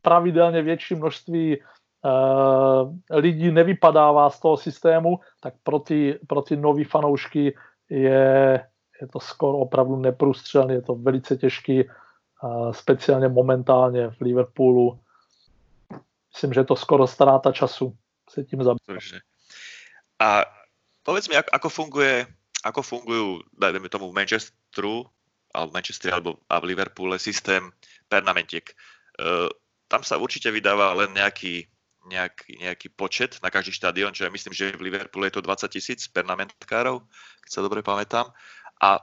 [0.03, 6.85] pravidelně větší množství uh, lidí nevypadává z toho systému, tak pro ty, pro ty nový
[6.85, 7.55] fanoušky
[7.91, 8.61] je,
[9.01, 11.85] je to skoro opravdu neprůstřelné, je to velice těžký,
[12.73, 15.01] speciálně momentálně v Liverpoolu.
[16.35, 17.97] Myslím, že to skoro ztráta času
[18.31, 19.03] se tím zabývat.
[20.19, 20.45] A
[21.03, 22.27] povedz mi, jak, ako funguje
[22.63, 25.11] ako fungujú, dajme tomu, v Manchesteru,
[25.51, 27.71] ale v Manchesteru, alebo a v Liverpoole systém
[28.09, 28.71] pernamentiek.
[29.19, 29.51] Uh,
[29.89, 31.67] tam se určitě vydává len nějaký
[32.03, 35.71] nejaký, nejaký počet na každý štadión, čo ja myslím, že v Liverpoole je to 20
[35.71, 36.99] tisíc pernamentkárov,
[37.47, 38.27] keď sa dobre pamätám.
[38.83, 38.99] A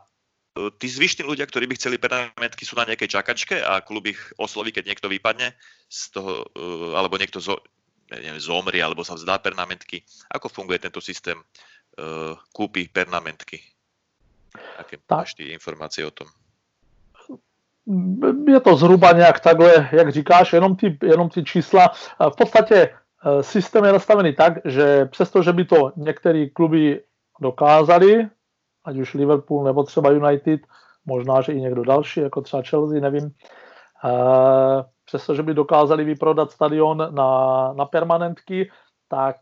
[0.79, 4.75] tí zvyšní ľudia, ktorí by chceli pernamentky, sú na nejakej čakačke a klub ich osloví,
[4.75, 5.55] keď niekto vypadne
[5.87, 7.63] z toho, uh, alebo niekto zo,
[8.11, 10.03] neviem, zomrie, alebo sa vzdá pernamentky.
[10.33, 13.63] Ako funguje tento systém uh, kúpy pernamentky.
[14.77, 16.27] Aké máš ty informace o tom?
[18.47, 21.91] Je to zhruba nějak takhle, jak říkáš, jenom ty, jenom ty čísla.
[22.33, 27.01] V podstatě eh, systém je nastavený tak, že přesto, že by to některé kluby
[27.41, 28.29] dokázali,
[28.89, 30.61] ať už Liverpool nebo třeba United,
[31.05, 33.31] možná, že i někdo další, jako třeba Chelsea, nevím,
[34.05, 38.71] eh, přesto, že by dokázali vyprodat stadion na, na permanentky,
[39.07, 39.37] tak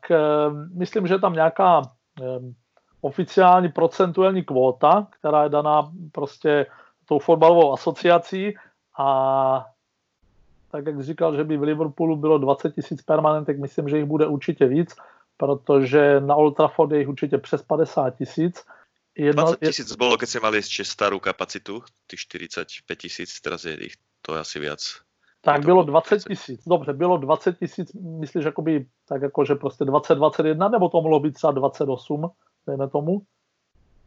[0.73, 1.81] myslím, že je tam nějaká
[2.21, 2.53] Ehm,
[3.01, 6.65] oficiální procentuální kvóta, která je daná prostě
[7.05, 8.55] tou fotbalovou asociací
[8.97, 9.65] a
[10.71, 14.27] tak jak říkal, že by v Liverpoolu bylo 20 tisíc permanentek, myslím, že jich bude
[14.27, 14.95] určitě víc,
[15.37, 18.65] protože na Old Trafford je jich určitě přes 50 tisíc.
[19.17, 23.83] Jedno, 20 tisíc bylo, keď si mali ještě starou kapacitu, ty 45 tisíc, teraz je
[23.83, 25.01] jich to je asi víc.
[25.41, 30.15] Tak bylo 20 tisíc, dobře, bylo 20 tisíc, myslíš, jakoby, tak jako, že prostě 20,
[30.15, 32.31] 21, nebo to mohlo být třeba 28,
[32.67, 33.21] dejme tomu?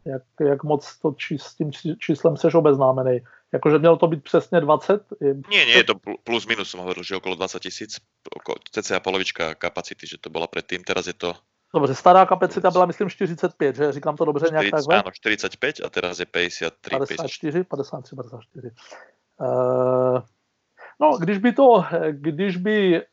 [0.05, 3.19] Jak, jak moc to či, s tím číslem seš obeznámený?
[3.53, 5.03] Jakože mělo to být přesně 20?
[5.21, 5.33] Je...
[5.33, 7.97] Nie, nie, je to plus minus, jsem hovoril, že okolo 20 tisíc,
[8.71, 11.33] cca polovička kapacity, že to byla předtím, teraz je to...
[11.73, 13.91] Dobře, stará kapacita byla, myslím, 45, že?
[13.91, 14.95] Říkám to dobře 40, nějak takhle?
[14.95, 18.71] Ano, 45 a teraz je 53, 54, 54, 54.
[19.39, 20.21] Uh,
[21.01, 23.03] No, když by to, když by eh,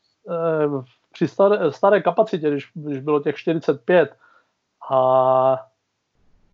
[1.11, 4.15] při staré, staré kapacitě, když, když bylo těch 45,
[4.91, 5.65] a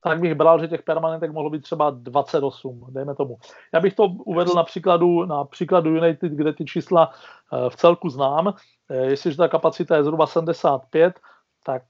[0.04, 3.38] tak bych bral, že těch permanentek mohlo být třeba 28, dejme tomu.
[3.74, 7.12] Já bych to uvedl na příkladu, na příkladu United, kde ty čísla
[7.54, 8.54] eh, v celku znám.
[8.90, 11.20] Eh, jestliže ta kapacita je zhruba 75,
[11.66, 11.84] tak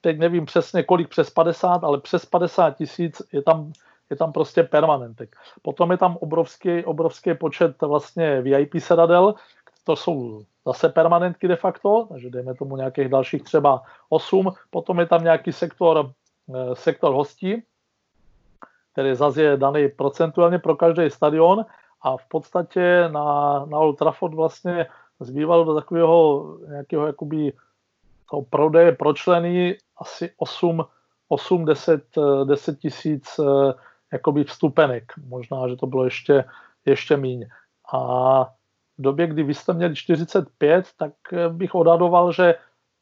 [0.00, 3.72] teď nevím přesně kolik přes 50, ale přes 50 tisíc je tam
[4.10, 5.36] je tam prostě permanentek.
[5.62, 9.34] Potom je tam obrovský, obrovský počet vlastně VIP sedadel,
[9.84, 14.52] to jsou zase permanentky de facto, takže dejme tomu nějakých dalších třeba 8.
[14.70, 16.10] Potom je tam nějaký sektor,
[16.54, 17.62] eh, sektor hostí,
[18.92, 21.64] který zase je daný procentuálně pro každý stadion
[22.02, 24.86] a v podstatě na, na Old Trafford vlastně
[25.20, 27.52] zbývalo do takového nějakého jakoby
[28.30, 30.84] toho prodeje pro členy asi 8,
[31.28, 32.04] 8 10,
[32.44, 33.72] 10 tisíc eh,
[34.12, 35.12] jakoby vstupenek.
[35.26, 36.44] Možná, že to bylo ještě,
[36.86, 37.46] ještě míň.
[37.92, 38.00] A
[38.98, 42.54] v době, kdy vy jste měli 45, tak eh, bych odhadoval, že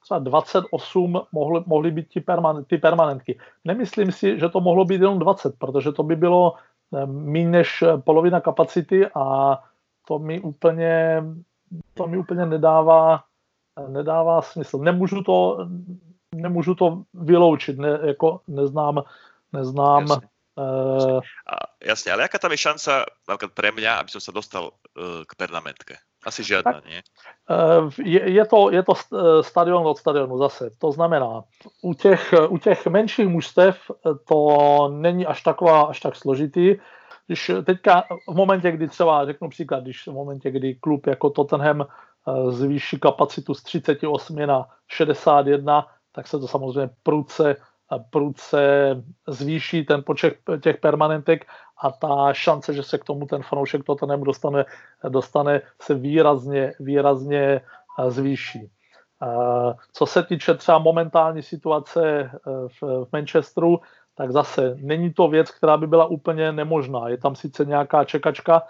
[0.02, 3.38] třeba 28 mohly, mohly být ty, permanent, ty permanentky.
[3.64, 6.54] Nemyslím si, že to mohlo být jenom 20, protože to by bylo
[6.94, 9.58] eh, méně než polovina kapacity a
[10.08, 11.22] to mi úplně,
[11.94, 13.24] to mi úplně nedává,
[13.88, 14.78] nedává smysl.
[14.78, 15.68] Nemůžu to,
[16.34, 19.02] nemůžu to vyloučit, ne, jako neznám,
[19.52, 20.28] neznám Jasně.
[20.52, 24.68] Uh, a, jasne, ale aká tam je šanca napríklad pre mňa, aby som sa dostal
[24.68, 25.96] uh, k pernamentke?
[26.28, 27.00] Asi žiadna, tak, nie?
[27.48, 28.92] Uh, je, je, to, je to
[29.40, 30.76] stadion od stadionu zase.
[30.76, 31.48] To znamená,
[31.80, 33.80] u těch, u těch menších mužstev
[34.28, 34.38] to
[34.92, 36.76] není až taková, až tak složitý.
[37.26, 41.86] Když teďka v momentě, kdy třeba, řeknu příklad, když v momentě, kdy klub jako Tottenham
[42.48, 47.56] zvýší kapacitu z 38 na 61, tak se to samozřejmě prudce
[47.98, 51.46] prudce zvýší ten počet těch permanentek
[51.82, 54.64] a ta šance, že se k tomu ten fanoušek Tottenhamu dostane,
[55.08, 57.60] dostane se výrazně, výrazně
[58.08, 58.70] zvýší.
[59.92, 62.30] Co se týče třeba momentální situace
[62.80, 63.80] v Manchesteru,
[64.14, 67.08] tak zase není to věc, která by byla úplně nemožná.
[67.08, 68.62] Je tam sice nějaká čekačka,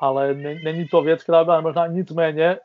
[0.00, 1.86] ale není to věc, která by byla nemožná.
[1.86, 2.58] Nicméně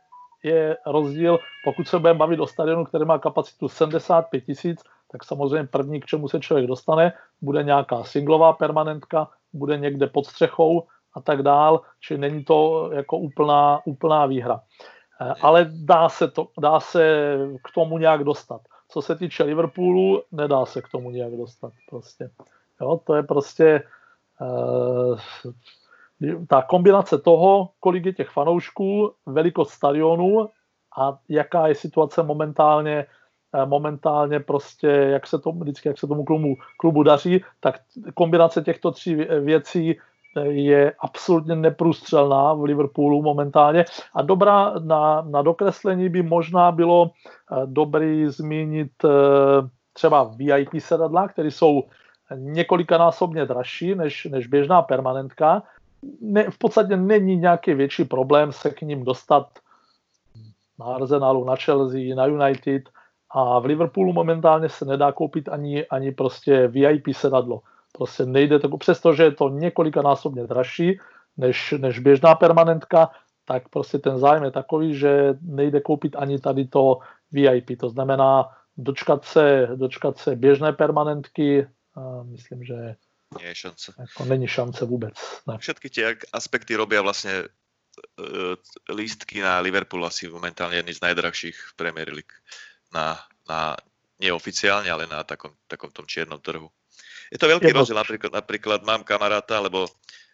[0.43, 5.67] je rozdíl, pokud se budeme bavit o stadionu, který má kapacitu 75 tisíc, tak samozřejmě
[5.67, 11.21] první, k čemu se člověk dostane, bude nějaká singlová permanentka, bude někde pod střechou a
[11.21, 14.61] tak dál, či není to jako úplná, úplná výhra.
[15.21, 18.61] Eh, ale dá se, to, dá se k tomu nějak dostat.
[18.91, 21.73] Co se týče Liverpoolu, nedá se k tomu nějak dostat.
[21.89, 22.29] Prostě.
[22.81, 23.83] Jo, to je prostě
[24.41, 25.19] uh,
[26.47, 30.49] ta kombinace toho, kolik je těch fanoušků, velikost stadionu
[30.99, 33.05] a jaká je situace momentálně
[33.53, 37.79] eh, momentálně prostě, jak se to, vždycky, jak se tomu klubu, klubu daří, tak
[38.13, 43.85] kombinace těchto tří věcí eh, je absolutně neprůstřelná v Liverpoolu momentálně.
[44.13, 48.91] A dobrá na, na dokreslení by možná bylo eh, dobrý zmínit
[49.93, 51.83] třeba VIP sedadla, které jsou
[52.35, 55.63] několikanásobně dražší než, než běžná permanentka
[56.21, 59.47] ne, v podstatě není nějaký větší problém se k ním dostat
[60.79, 62.89] na Arsenalu, na Chelsea, na United
[63.29, 67.61] a v Liverpoolu momentálně se nedá koupit ani, ani prostě VIP sedadlo.
[67.91, 70.99] Prostě nejde to, přestože je to několikanásobně dražší
[71.37, 73.09] než, než běžná permanentka,
[73.45, 76.99] tak prostě ten zájem je takový, že nejde koupit ani tady to
[77.31, 77.79] VIP.
[77.79, 81.67] To znamená dočkat se, dočkat se běžné permanentky,
[82.23, 82.95] myslím, že
[83.37, 83.93] nie je šance.
[83.93, 85.13] Ako není šance vůbec.
[85.47, 85.57] Ne.
[85.57, 88.55] Všetky tie aspekty robia vlastne uh,
[88.89, 92.33] lístky na Liverpool asi momentálne jedný z najdrahších v Premier League.
[92.89, 93.77] Na, na,
[94.19, 96.67] neoficiálne, ale na takom, takom tom čiernom trhu.
[97.29, 99.85] Je to veľký rozdiel, napríklad, napríklad mám kamaráta, lebo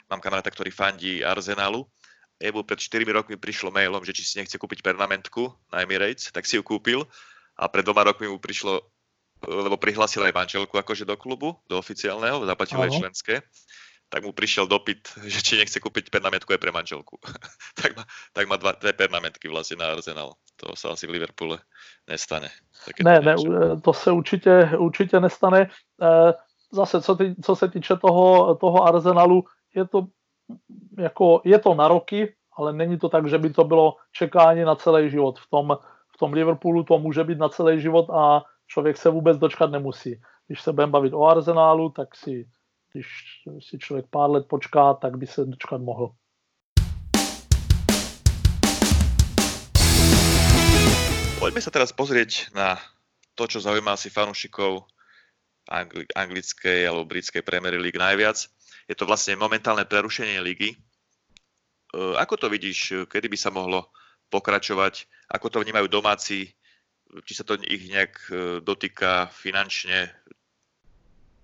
[0.08, 1.86] mám kamaráta, ktorý fandí Arsenalu.
[2.40, 6.44] Jemu pred 4 rokmi prišlo mailom, že či si nechce kúpiť pernamentku na Emirates, tak
[6.44, 7.08] si ju kúpil
[7.56, 8.84] a pred dvoma rokmi mu prišlo
[9.44, 13.34] lebo prihlásil aj manželku akože do klubu, do oficiálneho, zaplatil aj členské,
[14.10, 17.20] tak mu prišiel dopyt, že či nechce kúpiť pernamentku aj pre manželku.
[17.80, 20.38] tak, má, tak má dva, dve pernamentky vlastne na Arsenal.
[20.64, 21.60] To sa asi v Liverpoole
[22.08, 22.50] nestane.
[23.04, 23.36] ne, ne,
[23.82, 25.62] to se určitě, určitě nestane.
[25.62, 25.70] E,
[26.72, 29.44] zase, co, ty, co se týče toho, toho Arsenalu,
[29.76, 30.08] je to,
[30.98, 34.76] jako, je to na roky, ale není to tak, že by to bylo čekání na
[34.76, 35.40] celý život.
[35.40, 35.78] V tom,
[36.16, 40.22] v tom Liverpoolu to může být na celý život a člověk se vůbec dočkat nemusí.
[40.48, 42.50] Když se budeme bavit o Arsenálu, tak si,
[42.92, 43.08] když
[43.60, 46.12] si člověk pár let počká, tak by se dočkat mohl.
[51.36, 52.82] Poďme sa teraz pozrieť na
[53.38, 54.88] to, čo zaujíma asi fanúšikov
[55.70, 58.50] angli- anglickej alebo britskej Premier League najviac.
[58.90, 60.74] Je to vlastne momentálne prerušenie ligy.
[60.74, 60.78] E,
[62.18, 63.94] ako to vidíš, kedy by sa mohlo
[64.34, 65.06] pokračovať?
[65.30, 66.50] Ako to vnímajú domáci
[67.24, 70.12] či sa to ich nejak e, dotýka finančne,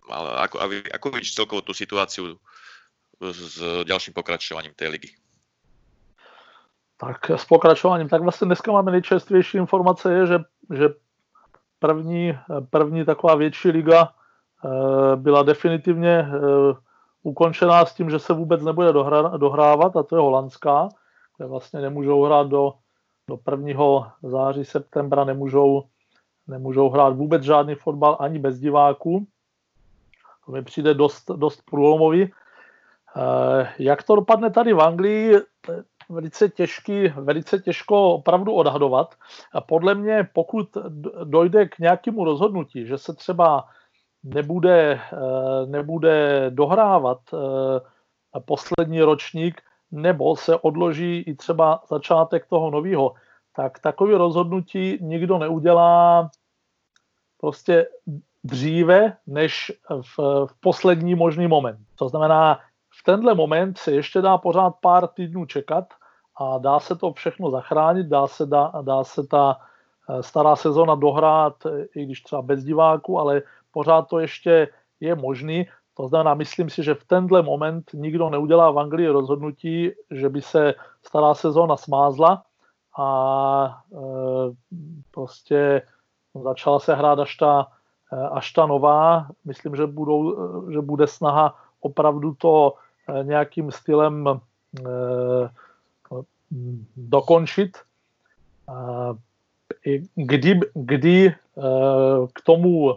[0.09, 0.55] ale ako,
[0.91, 2.35] ako vidíš celkovo tú situáciu
[3.21, 5.09] s ďalším pokračovaním tej ligy?
[6.97, 10.39] Tak s pokračováním, tak vlastně dneska máme nejčerstvější informace je, že,
[10.73, 10.89] že
[11.79, 12.37] první,
[12.69, 14.09] první taková větší liga e,
[15.15, 16.29] byla definitivně e,
[17.23, 18.93] ukončená s tím, že se vůbec nebude
[19.37, 20.89] dohrávat a to je holandská,
[21.37, 22.73] kde vlastně nemůžou hrát do
[23.31, 24.17] do 1.
[24.23, 25.83] září, septembra nemůžou,
[26.47, 29.27] nemůžou hrát vůbec žádný fotbal ani bez diváků.
[30.45, 32.23] To mi přijde dost, dost průlomový.
[32.23, 35.35] Eh, jak to dopadne tady v Anglii,
[36.09, 39.15] velice těžký, velice těžko opravdu odhadovat.
[39.53, 40.77] A podle mě, pokud
[41.23, 43.65] dojde k nějakému rozhodnutí, že se třeba
[44.23, 53.13] nebude, eh, nebude dohrávat eh, poslední ročník, nebo se odloží i třeba začátek toho nového,
[53.55, 56.29] tak takové rozhodnutí nikdo neudělá
[57.37, 57.87] prostě
[58.43, 61.79] dříve, než v, v poslední možný moment.
[61.95, 62.59] To znamená,
[62.99, 65.85] v tenhle moment se ještě dá pořád pár týdnů čekat
[66.39, 69.57] a dá se to všechno zachránit, dá se, dá, dá se ta
[70.09, 73.41] eh, stará sezona dohrát, eh, i když třeba bez diváku, ale
[73.71, 74.67] pořád to ještě
[74.99, 75.67] je možný.
[75.93, 80.41] To znamená, myslím si, že v tenhle moment nikdo neudělá v Anglii rozhodnutí, že by
[80.41, 80.73] se
[81.03, 82.43] stará sezóna smázla
[82.97, 83.97] a e,
[85.11, 85.81] prostě
[86.43, 87.67] začala se hrát až ta,
[88.13, 89.27] e, až ta nová.
[89.45, 90.33] Myslím, že, budou,
[90.69, 92.73] e, že bude snaha opravdu to
[93.23, 94.39] nějakým stylem
[96.97, 97.77] dokončit.
[100.15, 101.35] Kdy, kdy
[102.33, 102.95] k tomu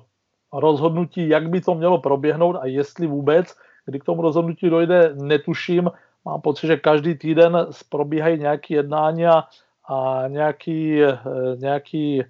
[0.53, 5.91] rozhodnutí, jak by to mělo proběhnout a jestli vůbec, kdy k tomu rozhodnutí dojde, netuším.
[6.25, 9.45] Mám pocit, že každý týden probíhají nějaké jednání a,
[9.89, 11.18] a nějaký, eh,
[11.57, 12.24] nějaký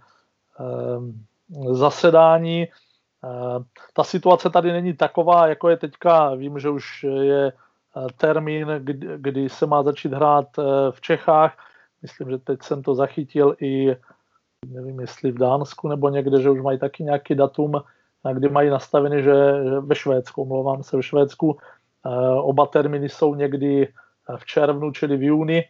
[0.59, 1.25] um,
[1.75, 2.69] zasedání.
[3.93, 6.35] Ta situace tady není taková, jako je teďka.
[6.35, 7.53] Vím, že už je
[8.17, 10.47] termín, kdy, kdy se má začít hrát
[10.91, 11.57] v Čechách.
[12.03, 13.97] Myslím, že teď jsem to zachytil i
[14.67, 17.83] nevím, jestli v Dánsku nebo někde, že už mají taky nějaký datum,
[18.33, 19.35] kdy mají nastavený, že,
[19.65, 21.59] že ve Švédsku, omlouvám se, ve Švédsku
[22.37, 23.89] oba termíny jsou někdy
[24.37, 25.65] v červnu, čili v júni,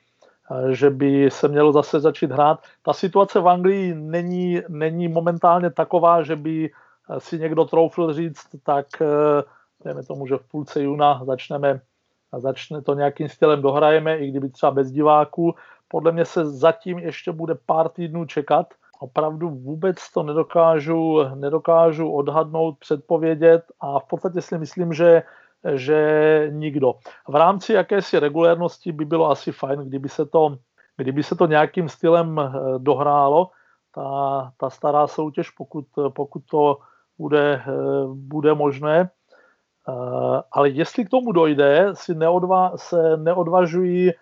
[0.71, 2.61] že by se mělo zase začít hrát.
[2.83, 6.71] Ta situace v Anglii není, není momentálně taková, že by
[7.19, 8.87] si někdo troufl říct, tak
[9.85, 11.81] dejme tomu, že v půlce júna začneme
[12.39, 15.55] začne to nějakým stylem dohrajeme, i kdyby třeba bez diváků.
[15.89, 18.75] Podle mě se zatím ještě bude pár týdnů čekat.
[19.01, 25.23] Opravdu vůbec to nedokážu, nedokážu odhadnout, předpovědět a v podstatě si myslím, že
[25.75, 25.99] že
[26.51, 26.93] nikdo.
[27.29, 30.57] V rámci jakési regulérnosti by bylo asi fajn, kdyby se to,
[30.97, 33.51] kdyby se to nějakým stylem eh, dohrálo,
[33.95, 36.79] ta, ta stará soutěž, pokud, pokud to
[37.19, 37.73] bude, eh,
[38.07, 39.11] bude možné.
[39.89, 44.13] Eh, ale jestli k tomu dojde, si neodva, se neodvažují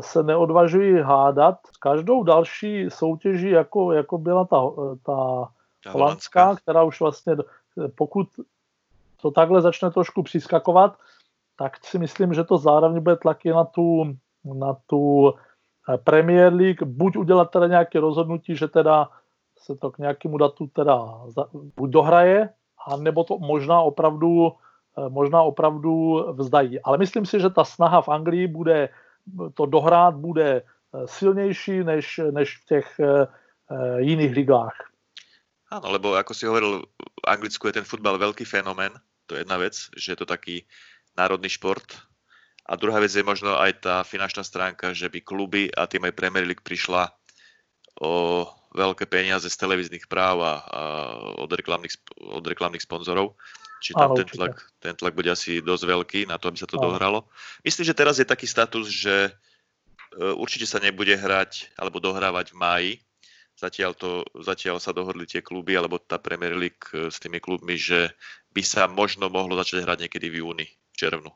[0.00, 1.58] se neodvažují hádat.
[1.80, 4.62] Každou další soutěží, jako, jako byla ta,
[5.02, 5.48] ta
[5.90, 7.36] holandská, která už vlastně,
[7.94, 8.28] pokud
[9.24, 11.00] to takhle začne trošku přiskakovat,
[11.56, 14.04] tak si myslím, že to zároveň bude tlaky na tu,
[14.44, 19.08] na tu eh, Premier League, buď udělat teda nějaké rozhodnutí, že teda
[19.58, 21.24] se to k nějakému datu teda
[21.76, 22.48] buď dohraje,
[22.86, 24.52] a nebo to možná opravdu,
[24.98, 26.80] eh, možná opravdu vzdají.
[26.80, 28.88] Ale myslím si, že ta snaha v Anglii bude
[29.54, 33.00] to dohrát bude eh, silnější než, než v těch
[33.98, 34.76] jiných ligách.
[35.72, 38.92] Áno, lebo ako si hovoril, v Anglicku je ten futbal veľký fenomén
[39.26, 40.64] to je jedna vec, že je to taký
[41.16, 41.86] národný šport.
[42.64, 46.16] A druhá vec je možno aj tá finančná stránka, že by kluby a tým aj
[46.16, 47.12] Premier League prišla
[48.00, 48.44] o
[48.74, 50.80] veľké peniaze z televíznych práv a, a
[51.38, 53.38] od, reklamných, od reklamných sponzorov.
[53.84, 56.80] Či tam ten tlak, ten tlak bude asi dosť veľký na to, aby sa to
[56.80, 57.28] dohralo.
[57.60, 59.32] Myslím, že teraz je taký status, že e,
[60.40, 62.92] určite sa nebude hrať alebo dohrávať v máji,
[63.54, 67.78] Zatiaľ, to, zatiaľ sa dohodli tie kluby, alebo tá Premier League e, s tými klubmi,
[67.78, 68.10] že
[68.50, 71.30] by sa možno mohlo začať hrať niekedy v júni, v červnu.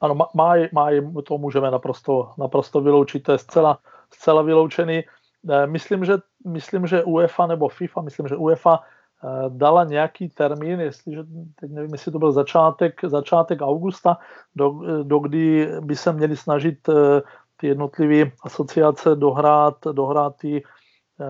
[0.00, 0.28] Ano, má,
[0.72, 0.86] má,
[1.24, 3.78] to můžeme naprosto, naprosto vyloučit, to je zcela,
[4.12, 4.98] zcela vyloučený.
[5.00, 8.80] E, myslím že, myslím, že UEFA nebo FIFA, myslím, že UEFA e,
[9.48, 11.24] dala nějaký termín, jestliže,
[11.60, 14.18] teď nevím, jestli to byl začátek, začátek augusta,
[14.56, 14.68] do,
[15.02, 16.88] do kdy by se měli snažit
[17.56, 20.81] ty jednotlivé asociace dohrát, dohrát ty Eh,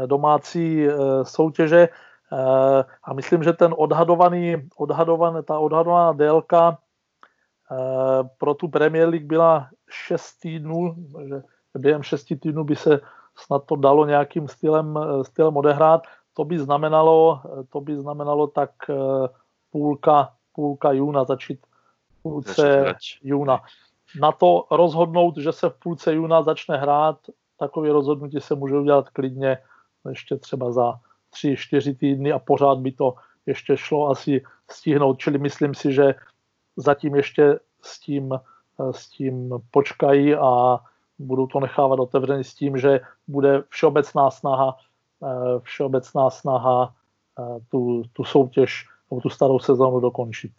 [0.07, 6.79] domácí eh, soutěže eh, a myslím, že ten odhadovaný, odhadovaný ta odhadovaná délka
[8.39, 10.95] pro tu Premier League byla 6 týdnů,
[11.29, 11.43] že
[11.79, 13.01] během 6 týdnů by se
[13.37, 16.03] snad to dalo nějakým stylem, stylem odehrát.
[16.35, 17.41] To by znamenalo,
[17.71, 18.71] to by znamenalo tak
[19.71, 21.61] půlka, půlka júna, začít
[22.23, 23.61] půlce júna.
[24.21, 27.19] Na to rozhodnout, že se v půlce júna začne hrát,
[27.59, 29.59] takové rozhodnutí se může udělat klidně
[30.09, 31.01] ještě třeba za
[31.31, 33.15] tři, čtyři týdny a pořád by to
[33.47, 35.19] ještě šlo asi stihnout.
[35.19, 36.15] Čili myslím si, že
[36.77, 38.33] zatím ještě s tím,
[38.91, 40.79] s tím počkají a
[41.19, 44.77] budou to nechávat otevřený s tím, že bude všeobecná snaha,
[45.63, 46.95] všeobecná snaha
[47.69, 50.53] tu, tu soutěž nebo tu starou sezónu dokončit.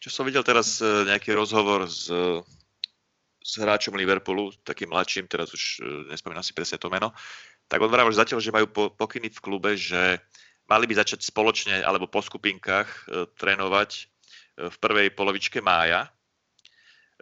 [0.00, 2.08] Čo som videl teraz nejaký rozhovor s,
[3.44, 7.12] s hráčom Liverpoolu, takým mladším, teraz už nespomínam si presne to meno,
[7.70, 8.66] tak on vravel, že zatiaľ, že majú
[8.98, 10.18] pokyny v klube, že
[10.66, 12.98] mali by začať spoločne alebo po skupinkách e,
[13.38, 14.02] trénovať e,
[14.66, 16.10] v prvej polovičke mája.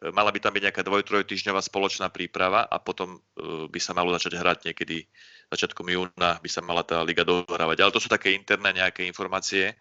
[0.00, 3.20] E, mala by tam byť nejaká dvoj, týždňová spoločná príprava a potom
[3.68, 5.04] by sa malo začať hrať niekedy
[5.52, 7.84] začiatkom júna by sa mala tá liga dohrávať.
[7.84, 9.72] Ale to sú také interné nejaké informácie,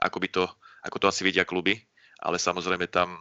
[0.00, 0.48] ako, by to,
[0.80, 1.76] ako to asi vidia kluby,
[2.16, 3.20] ale samozrejme tam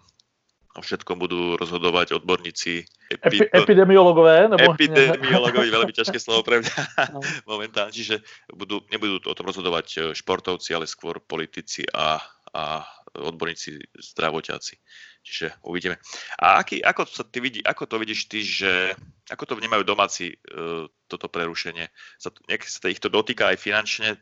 [0.72, 2.88] o všetkom budú rozhodovať odborníci.
[3.12, 4.48] Epi, epidemiologové?
[4.48, 4.72] Nebo...
[4.72, 6.76] Epidemiologovi, veľmi ťažké slovo pre mňa
[7.12, 7.20] no.
[7.52, 7.92] momentálne.
[7.92, 8.24] Čiže
[8.56, 12.24] budú, nebudú o tom rozhodovať e, športovci, ale skôr politici a,
[12.56, 14.80] a odborníci zdravotiaci.
[15.22, 16.00] Čiže uvidíme.
[16.40, 18.96] A aký, ako, sa ty vidí, ako to vidíš ty, že
[19.30, 21.86] ako to vnímajú domáci uh, toto prerušenie?
[22.18, 24.18] Sa, nejak sa ich to dotýka aj finančne,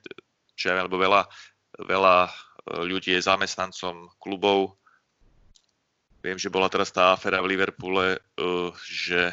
[0.59, 1.23] čo ja lebo veľa,
[1.87, 2.27] veľa
[2.83, 4.75] ľudí je zamestnancom klubov,
[6.19, 9.31] Viem, že bola teraz tá aféra v Liverpoole, uh, že,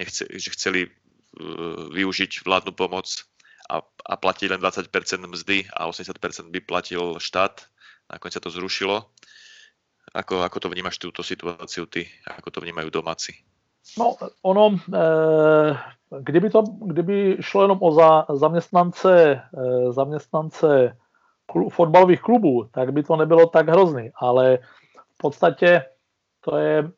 [0.00, 3.28] nechce, že chceli uh, využiť vládnu pomoc
[3.68, 4.88] a, a platí len 20%
[5.28, 7.68] mzdy a 80% by platil štát.
[8.08, 9.04] Nakoniec sa to zrušilo.
[10.16, 12.08] Ako, ako to vnímaš túto situáciu ty?
[12.24, 13.44] Ako to vnímajú domáci?
[13.96, 15.72] No, ono, eh,
[16.20, 20.96] kdyby, to, kdyby šlo jenom o za, zaměstnance, eh, zaměstnance
[21.72, 24.58] fotbalových klubů, tak by to nebylo tak hrozný, ale
[25.14, 25.84] v podstatě
[26.40, 26.90] to je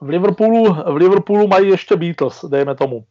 [0.00, 3.04] v Liverpoolu, v Liverpoolu mají ještě Beatles, dejme tomu.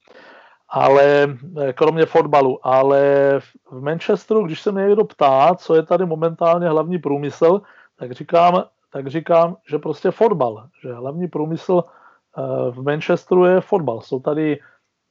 [0.69, 1.37] Ale
[1.73, 2.67] kromě fotbalu.
[2.67, 3.01] Ale
[3.71, 7.61] v Manchesteru, když se mě někdo ptá, co je tady momentálně hlavní průmysl,
[7.99, 10.67] tak říkám, tak říkám, že prostě fotbal.
[10.81, 14.01] Že hlavní průmysl eh, v Manchesteru je fotbal.
[14.01, 14.59] Jsou tady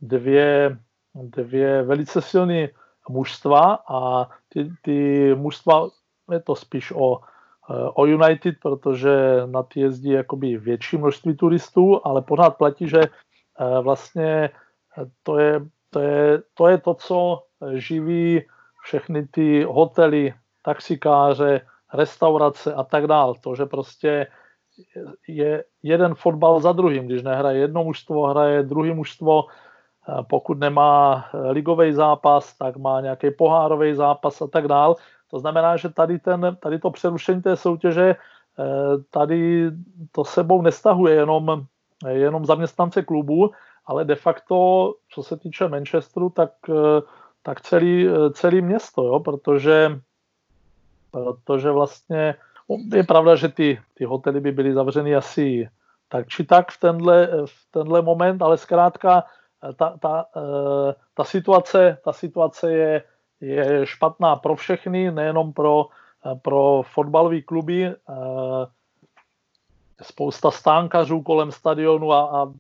[0.01, 0.79] dvě,
[1.15, 2.69] dvě velice silné
[3.09, 5.89] mužstva a ty, ty mužstva,
[6.31, 7.32] je to spíš o Eh,
[7.69, 13.81] o United, protože na ty jezdí jakoby větší množství turistů, ale pořád platí, že eh,
[13.81, 14.51] vlastně
[14.99, 15.61] eh, to je,
[15.91, 17.43] to je, to, je to co
[17.75, 18.43] živí
[18.83, 21.61] všechny ty hotely, taxikáře,
[21.95, 23.35] restaurace a tak dál.
[23.35, 24.27] To, že prostě
[25.29, 27.07] je jeden fotbal za druhým.
[27.07, 29.45] Když nehraje jedno mužstvo, hraje druhý mužstvo.
[30.29, 34.97] Pokud nemá ligový zápas, tak má nějaký pohárový zápas a tak dál.
[35.33, 38.65] To znamená, že tady, ten, tady to přerušení té soutěže eh,
[39.11, 39.71] tady
[40.13, 41.65] to sebou nestahuje jenom,
[42.09, 43.51] jenom zaměstnance klubu,
[43.87, 44.57] ale de facto,
[45.09, 47.01] co se týče Manchesteru, tak, eh,
[47.43, 50.01] tak celý, celý město, jo, protože,
[51.11, 52.35] protože vlastně
[52.95, 55.69] je pravda, že ty, ty hotely by byly zavřeny asi
[56.13, 59.25] tak či tak v tenhle, v tenhle moment, ale zkrátka
[59.65, 60.27] eh, ta, ta,
[61.15, 63.03] ta, situace, ta situace je,
[63.43, 65.87] je špatná pro všechny, nejenom pro,
[66.43, 67.95] pro fotbalové kluby.
[70.03, 72.53] Spousta stánkařů kolem stadionu a, a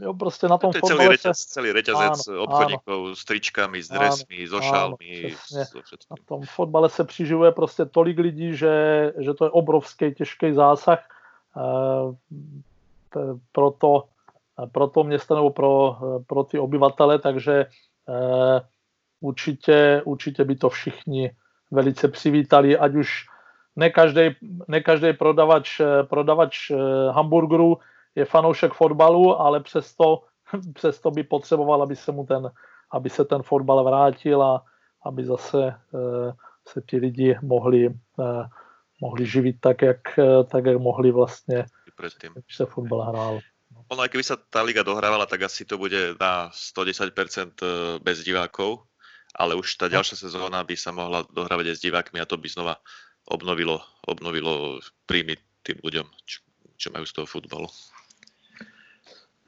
[0.00, 3.78] jo, prostě na tom to je celý reťaz, celý reťazec áno, obchodníkov áno, s tričkami,
[3.84, 5.12] s dresmi, áno, so šálmi.
[5.28, 10.52] Áno, na tom fotbale se přiživuje prostě tolik lidí, že, že to je obrovský, těžký
[10.56, 11.04] zásah.
[11.56, 11.60] E,
[13.52, 14.08] pro, to,
[14.72, 17.68] pro to město nebo pro, pro ty obyvatele, takže e,
[19.20, 21.30] určitě, určitě by to všichni
[21.70, 23.08] velice přivítali, ať už
[23.76, 24.36] ne každý,
[24.68, 26.76] ne každý prodavač, prodavač eh,
[27.10, 27.78] hamburgerů
[28.14, 30.22] je fanoušek fotbalu, ale přesto,
[30.74, 32.50] přesto by potřeboval, aby se mu ten,
[32.92, 34.64] aby se ten fotbal vrátil a
[35.04, 36.32] aby zase eh,
[36.68, 37.86] se ti lidi mohli,
[38.20, 38.44] eh,
[39.00, 40.00] mohli živit tak, jak,
[40.48, 41.64] tak, jak mohli vlastně,
[42.32, 43.38] když se fotbal hrál.
[43.86, 47.62] Ono, keby sa tá liga dohrávala, tak asi to bude na 110%
[48.02, 48.82] bez divákov,
[49.36, 52.48] ale už tá ďalšia sezóna by sa mohla dohrávať aj s divákmi a to by
[52.48, 52.80] znova
[53.28, 56.40] obnovilo, obnovilo príjmy tým ľuďom, čo,
[56.80, 57.68] čo majú z toho futbalu.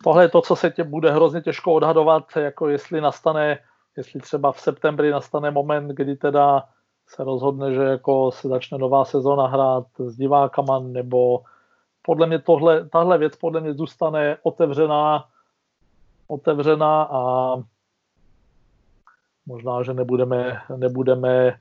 [0.04, 3.58] Tohle je to, co se tě bude hrozně těžko odhadovat, jako jestli nastane,
[3.96, 6.68] jestli třeba v septembri nastane moment, kdy teda
[7.08, 11.42] se rozhodne, že jako se začne nová sezóna hrát s divákama, nebo
[12.02, 15.28] podle mě tohle, tahle věc podle mě zůstane otevřená,
[16.26, 17.20] otevřená a
[19.48, 21.56] Možná, že nebudeme, nebudeme,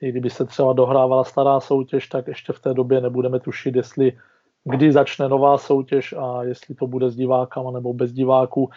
[0.00, 4.12] i kdyby se třeba dohrávala stará soutěž, tak ještě v té době nebudeme tušit, jestli
[4.64, 8.70] kdy začne nová soutěž a jestli to bude s divákama nebo bez diváků.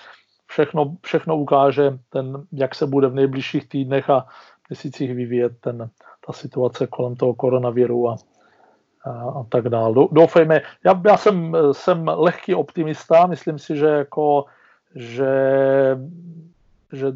[0.48, 4.26] Všechno, všechno ukáže, ten, jak se bude v nejbližších týdnech a
[4.70, 5.90] měsících vyvíjet ten,
[6.28, 8.16] ta situace kolem toho koronaviru a,
[9.06, 10.08] a, a tak dále.
[10.12, 14.46] Doufejme, já, já jsem, jsem lehký optimista, myslím si, že jako,
[14.96, 15.36] že,
[16.94, 17.14] že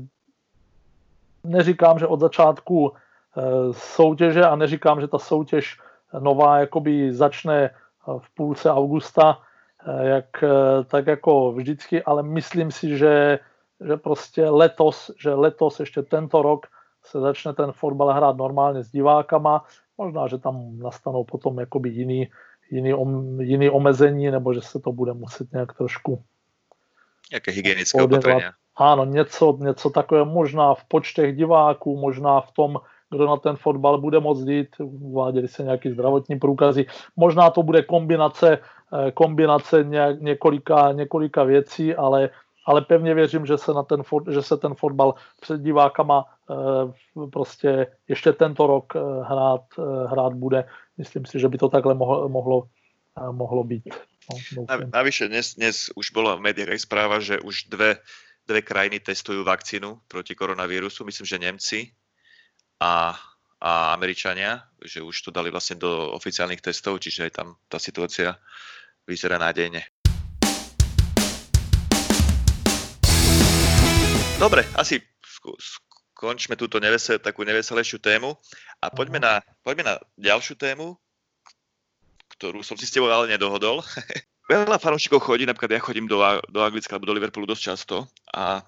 [1.44, 5.80] neříkám, že od začátku eh, soutěže a neříkám, že ta soutěž
[6.20, 7.72] nová jakoby začne eh,
[8.20, 9.40] v půlce augusta,
[9.88, 10.44] eh, jak,
[10.86, 13.40] tak jako vždycky, ale myslím si, že,
[13.88, 16.68] že prostě letos, že letos ještě tento rok
[17.06, 19.66] se začne ten fotbal hrát normálně s divákama.
[19.98, 22.30] Možná, že tam nastanou potom jakoby jiný,
[22.72, 22.94] jiný,
[23.40, 26.24] jiný omezení, nebo že se to bude muset nějak trošku
[27.32, 28.42] Jaké hygienické opatření?
[28.78, 32.78] Áno, něco, něco takové možná v počtech diváků, možná v tom,
[33.10, 36.86] kdo na ten fotbal bude moct jít, uváděli se nějaký zdravotní průkazy.
[37.16, 39.86] Možná to bude kombinace, eh, kombinace
[40.20, 42.30] několika, několika věcí, ale,
[42.66, 47.88] ale pevně věřím, že se, na ten, že se ten fotbal před divákama eh, prostě
[48.08, 49.66] ještě tento rok eh, hrát,
[50.08, 50.66] hrát bude.
[50.98, 52.68] Myslím si, že by to takhle mohlo, mohlo,
[53.32, 53.90] mohlo být.
[54.58, 58.04] No, Navyše dnes, dnes už bola v médiách aj správa, že už dve
[58.48, 61.80] dve krajiny testujú vakcínu proti koronavírusu, myslím, že Nemci
[62.80, 63.12] a,
[63.60, 68.40] a Američania, že už to dali vlastne do oficiálnych testov, čiže aj tam tá situácia
[69.04, 69.84] vyzerá nádejne.
[74.40, 75.04] Dobre, asi
[76.16, 78.32] končme túto nevesel, takú neveselejšiu tému
[78.80, 80.96] a poďme na, poďme na ďalšiu tému,
[82.40, 83.84] ktorú som si s tebou ale nedohodol.
[84.48, 88.64] Veľa fanúšikov chodí, napríklad ja chodím do, do Anglicka alebo do Liverpoolu dosť často a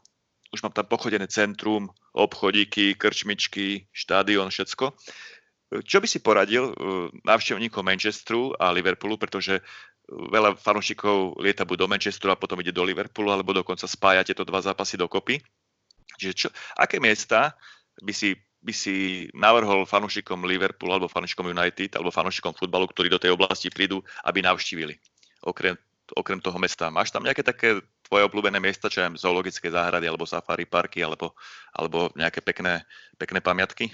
[0.52, 4.92] už mám tam pochodené centrum, obchodíky, krčmičky, štádion, všetko.
[5.86, 9.64] Čo by si poradil uh, návštevníkom Manchesteru a Liverpoolu, pretože uh,
[10.10, 14.42] veľa fanúšikov lieta buď do Manchesteru a potom ide do Liverpoolu, alebo dokonca spája tieto
[14.42, 15.38] dva zápasy dokopy.
[16.18, 17.54] Čiže čo, aké miesta
[18.02, 23.22] by si, by si navrhol fanúšikom Liverpoolu alebo fanúšikom United alebo fanúšikom futbalu, ktorí do
[23.22, 24.98] tej oblasti prídu, aby navštívili?
[25.42, 25.76] Okrem,
[26.16, 26.90] okrem toho mesta.
[26.90, 27.80] Máš tam nejaké také
[28.10, 31.38] tvoje obľúbené miesta, čo je zoologické záhrady alebo safari parky alebo,
[31.74, 32.84] alebo nejaké pekné,
[33.18, 33.94] pekné pamiatky?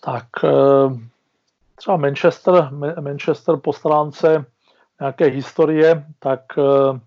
[0.00, 0.88] Tak eh,
[1.74, 4.44] třeba Manchester, Manchester po stránce
[5.00, 7.00] nějaké historie, tak, eh,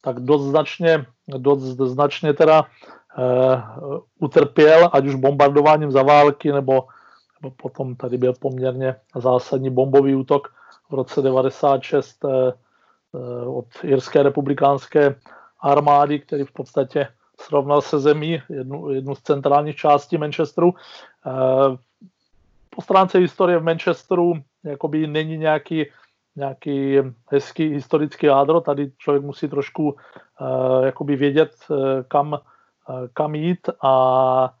[0.00, 2.64] tak dost značně, dost značně teda
[3.18, 6.86] uh, utrpěl, ať už bombardováním za války, nebo,
[7.40, 10.54] nebo potom tady byl poměrně zásadní bombový útok
[10.90, 15.14] v roce 96 uh, od Jirské republikánské
[15.60, 17.08] armády, který v podstatě
[17.40, 20.68] srovnal se zemí, jednu, jednu z centrálních částí Manchesteru.
[20.68, 21.76] Uh,
[22.70, 25.86] po stránce historie v Manchesteru jakoby není nějaký,
[26.36, 26.98] nějaký
[27.30, 28.60] hezký historický jádro.
[28.60, 29.96] Tady člověk musí trošku
[30.84, 31.52] jakoby vědět,
[32.08, 32.38] kam,
[33.12, 34.54] kam jít a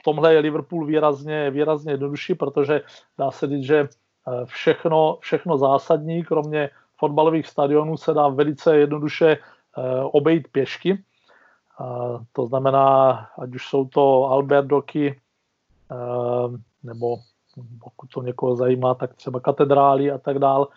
[0.00, 2.80] v tomhle je Liverpool výrazně, výrazně jednodušší, protože
[3.18, 3.88] dá se říct, že
[4.44, 9.38] všechno, všechno zásadní, kromě fotbalových stadionů, se dá velice jednoduše
[10.02, 11.04] obejít pěšky.
[12.32, 15.20] To znamená, ať už jsou to Albert Doky,
[16.82, 17.16] nebo
[17.80, 20.68] pokud to někoho zajímá, tak třeba katedrály a tak dál,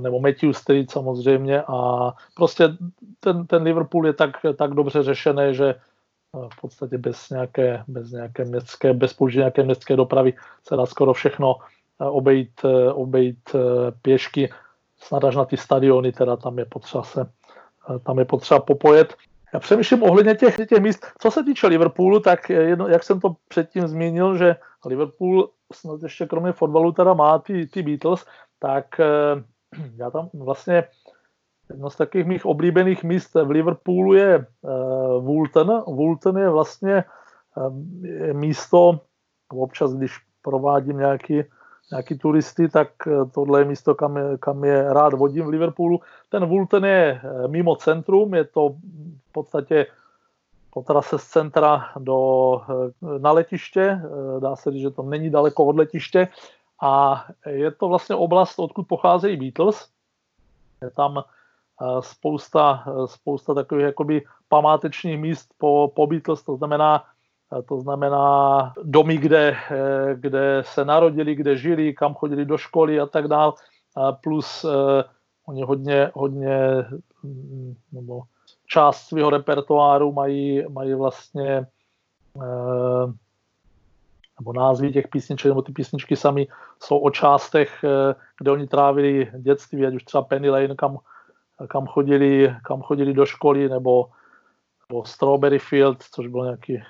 [0.00, 2.68] nebo Matthew Street samozřejmě a prostě
[3.20, 5.74] ten, ten Liverpool je tak, tak dobře řešený, že
[6.32, 10.34] v podstatě bez nějaké, bez nějaké městské, bez použití nějaké městské dopravy
[10.68, 11.56] se dá skoro všechno
[11.98, 12.60] obejít,
[12.92, 13.56] obejít
[14.02, 14.50] pěšky,
[14.98, 17.26] snad až na ty stadiony, teda tam je potřeba se,
[18.06, 19.14] tam je potřeba popojet.
[19.54, 21.06] Já přemýšlím ohledně těch, těch míst.
[21.18, 26.26] Co se týče Liverpoolu, tak jedno, jak jsem to předtím zmínil, že Liverpool snad ještě
[26.26, 28.26] kromě fotbalu teda má ty, ty Beatles,
[28.58, 29.00] tak
[29.96, 30.84] já tam vlastně
[31.70, 34.70] jedno z takových mých oblíbených míst v Liverpoolu je uh,
[35.24, 35.82] Woolton.
[35.86, 37.04] Woolton je vlastně
[37.56, 39.00] um, je místo,
[39.48, 41.42] občas když provádím nějaký,
[41.90, 42.88] nějaký turisty, tak
[43.34, 46.00] tohle je místo, kam je, kam je rád vodím v Liverpoolu.
[46.28, 48.68] Ten Woolton je mimo centrum, je to
[49.28, 49.86] v podstatě
[50.76, 52.18] po trase z centra do,
[52.68, 53.80] eh, na letiště.
[53.80, 56.28] Eh, dá se říct, že to není daleko od letiště.
[56.82, 59.88] A je to vlastně oblast, odkud pocházejí Beatles.
[60.82, 61.24] Je tam eh,
[62.00, 67.04] spousta, spousta takových jakoby památečních míst po, po Beatles, to znamená,
[67.68, 69.56] to znamená domy, kde,
[70.14, 73.54] kde se narodili, kde žili, kam chodili do školy a tak dál.
[74.22, 74.66] Plus
[75.46, 76.84] oni hodně, hodně
[77.22, 78.22] mm, nebo
[78.66, 81.66] část svého repertoáru mají, mají vlastně
[82.36, 83.12] eh,
[84.40, 86.48] nebo názvy těch písniček, nebo ty písničky sami
[86.82, 90.98] jsou o částech, eh, kde oni trávili dětství, ať už třeba Penny Lane, kam,
[91.68, 94.10] kam, chodili, kam chodili do školy, nebo,
[94.88, 96.82] nebo Strawberry Field, což byl nějaký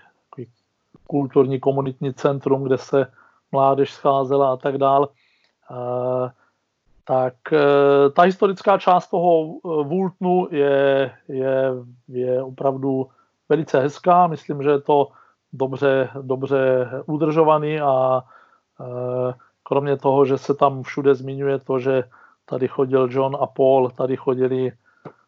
[1.07, 3.07] kulturní komunitní centrum, kde se
[3.53, 5.09] mládež scházela a tak dále.
[5.71, 6.31] Eh,
[7.05, 11.73] tak eh, ta historická část toho eh, Vultnu je, je,
[12.09, 13.07] je opravdu
[13.49, 14.27] velice hezká.
[14.27, 15.09] Myslím, že je to
[15.53, 18.23] dobře, dobře udržovaný a
[19.63, 22.05] kromě toho, že se tam všude zmiňuje to, že
[22.45, 24.73] tady chodil John a Paul, tady chodili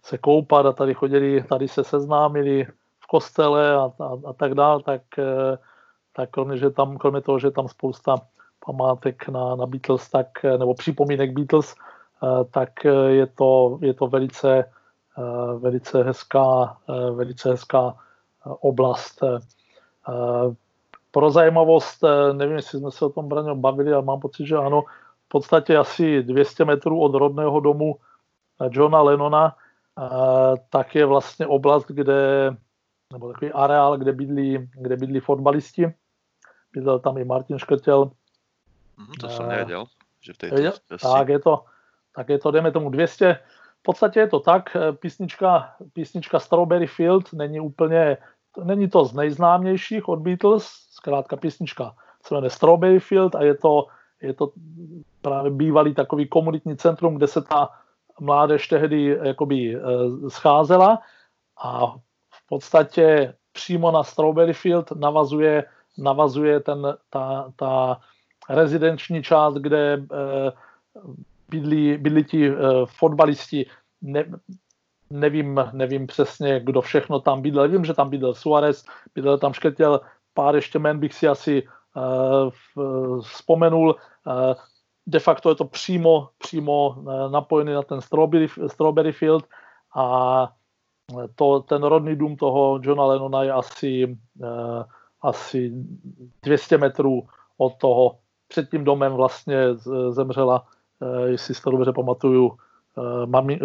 [0.02, 2.66] se koupat a tady chodili, tady se seznámili
[3.08, 5.02] kostele a, a, a tak dále, tak,
[6.12, 8.16] tak kromě, že tam, kromě toho, že tam spousta
[8.68, 14.06] památek na, na Beatles, tak, nebo připomínek Beatles, eh, tak eh, je to, je to
[14.06, 14.64] velice,
[15.18, 16.76] eh, velice hezká,
[17.12, 17.96] velice hezká
[18.44, 19.24] oblast.
[21.10, 24.82] Pro zajímavost, nevím, jestli jsme se o tom Braňo bavili, ale mám pocit, že ano,
[25.26, 27.96] v podstatě asi 200 metrů od rodného domu
[28.70, 29.56] Johna Lennona,
[30.70, 32.50] tak je vlastně oblast, kde,
[33.12, 35.94] nebo takový areál, kde bydlí, kde bydlí fotbalisti.
[36.72, 38.10] Bydlel tam i Martin Škrtel,
[38.98, 39.84] Mm, to jsem nevěděl,
[40.20, 40.56] že v této
[41.02, 41.64] Tak je to,
[42.14, 43.38] tak je to, dejme tomu 200,
[43.78, 48.16] v podstatě je to tak, eh, písnička, písnička Strawberry Field není úplně,
[48.64, 51.94] není to z nejznámějších od Beatles, zkrátka písnička
[52.26, 53.86] se jmenuje Strawberry Field a je to,
[54.22, 54.52] je to
[55.22, 57.68] právě bývalý takový komunitní centrum, kde se ta
[58.20, 59.80] mládež tehdy jakoby eh,
[60.30, 60.98] scházela.
[61.62, 61.94] A
[62.48, 65.64] podstatě přímo na Strawberry Field navazuje,
[65.98, 68.00] navazuje ten, ta, ta
[68.48, 70.02] rezidenční část, kde
[71.48, 72.52] bydlí, bydlí ti
[72.86, 73.66] fotbalisti.
[74.02, 74.24] Ne,
[75.10, 77.68] nevím, nevím přesně, kdo všechno tam bydlel.
[77.68, 78.84] Vím, že tam bydlel Suarez,
[79.14, 80.00] bydlel tam Šketěl,
[80.34, 81.62] pár ještě men bych si asi
[81.96, 83.96] uh, vzpomenul.
[84.26, 84.54] Uh,
[85.06, 89.44] de facto je to přímo, přímo uh, napojený na ten Strawberry, Strawberry Field
[89.96, 90.52] a
[91.34, 94.82] to, ten rodný dům toho Johna Lennona je asi, uh,
[95.22, 95.72] asi
[96.42, 97.28] 200 metrů
[97.58, 98.18] od toho.
[98.48, 99.56] Před tím domem vlastně
[100.10, 100.66] zemřela,
[101.00, 102.56] uh, jestli si to dobře pamatuju, uh,
[103.26, 103.60] mami,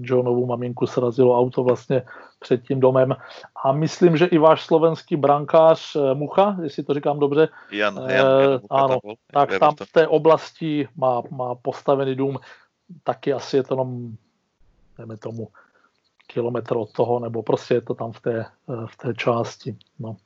[0.00, 2.02] Johnovu maminku srazilo auto vlastně
[2.38, 3.16] před tím domem.
[3.64, 8.10] A myslím, že i váš slovenský brankář eh, Mucha, jestli to říkám dobře, Jan, Jan,
[8.10, 12.38] Jan Mucha ano, tam tak tam v té oblasti má, má postavený dům,
[13.04, 14.16] taky asi je to jenom,
[14.98, 15.48] dejme tomu,
[16.32, 19.76] kilometr od toho, nebo prostě je to tam v té, eh, v té části.
[19.98, 20.16] No.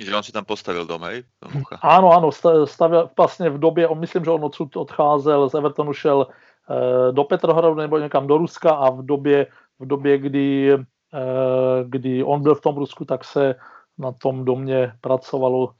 [0.00, 1.24] Že on si tam postavil dom, hej?
[1.54, 1.76] Mucha.
[1.76, 2.30] Ano, ano,
[2.64, 6.26] stavil vlastně v době, on myslím, že on odsud odcházel, z Evertonu šel
[6.70, 9.46] Eh, do Petrohradu nebo někam do Ruska a v době,
[9.78, 13.54] v době kdy, eh, kdy on byl v tom Rusku, tak se
[13.98, 15.72] na tom domě pracovalo,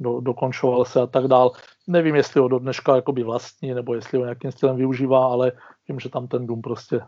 [0.00, 1.52] do, dokončoval se a tak dál.
[1.86, 5.52] Nevím, jestli ho do dneška jakoby vlastní, nebo jestli ho nějakým stylem využívá, ale
[5.88, 7.00] vím, že tam ten dům prostě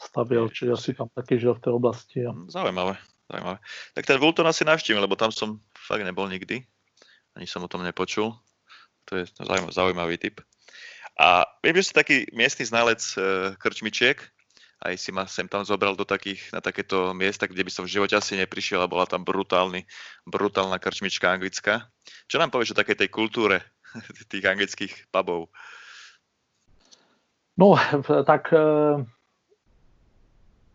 [0.00, 2.18] stavil, či asi tam taky žil v té oblasti.
[2.24, 2.32] A...
[2.48, 2.96] Zajímavé,
[3.28, 3.58] zajímavé.
[3.94, 6.64] Tak ten Vulton asi navštívil, lebo tam som fakt nebol nikdy.
[7.36, 8.34] Ani som o tom nepočul.
[9.08, 9.24] To je
[9.70, 10.40] zaujímavý typ.
[11.20, 14.16] A viem, že si taký miestny znalec uh, krčmičiek,
[14.80, 17.92] aj si ma sem tam zobral do takých, na takéto miesta, kde by som v
[18.00, 19.84] živote asi neprišiel a bola tam brutálny,
[20.24, 21.92] brutálna krčmička anglická.
[22.24, 23.60] Čo nám povieš o takej tej kultúre
[24.32, 25.52] tých anglických pubov?
[27.60, 27.76] No,
[28.24, 29.04] tak uh,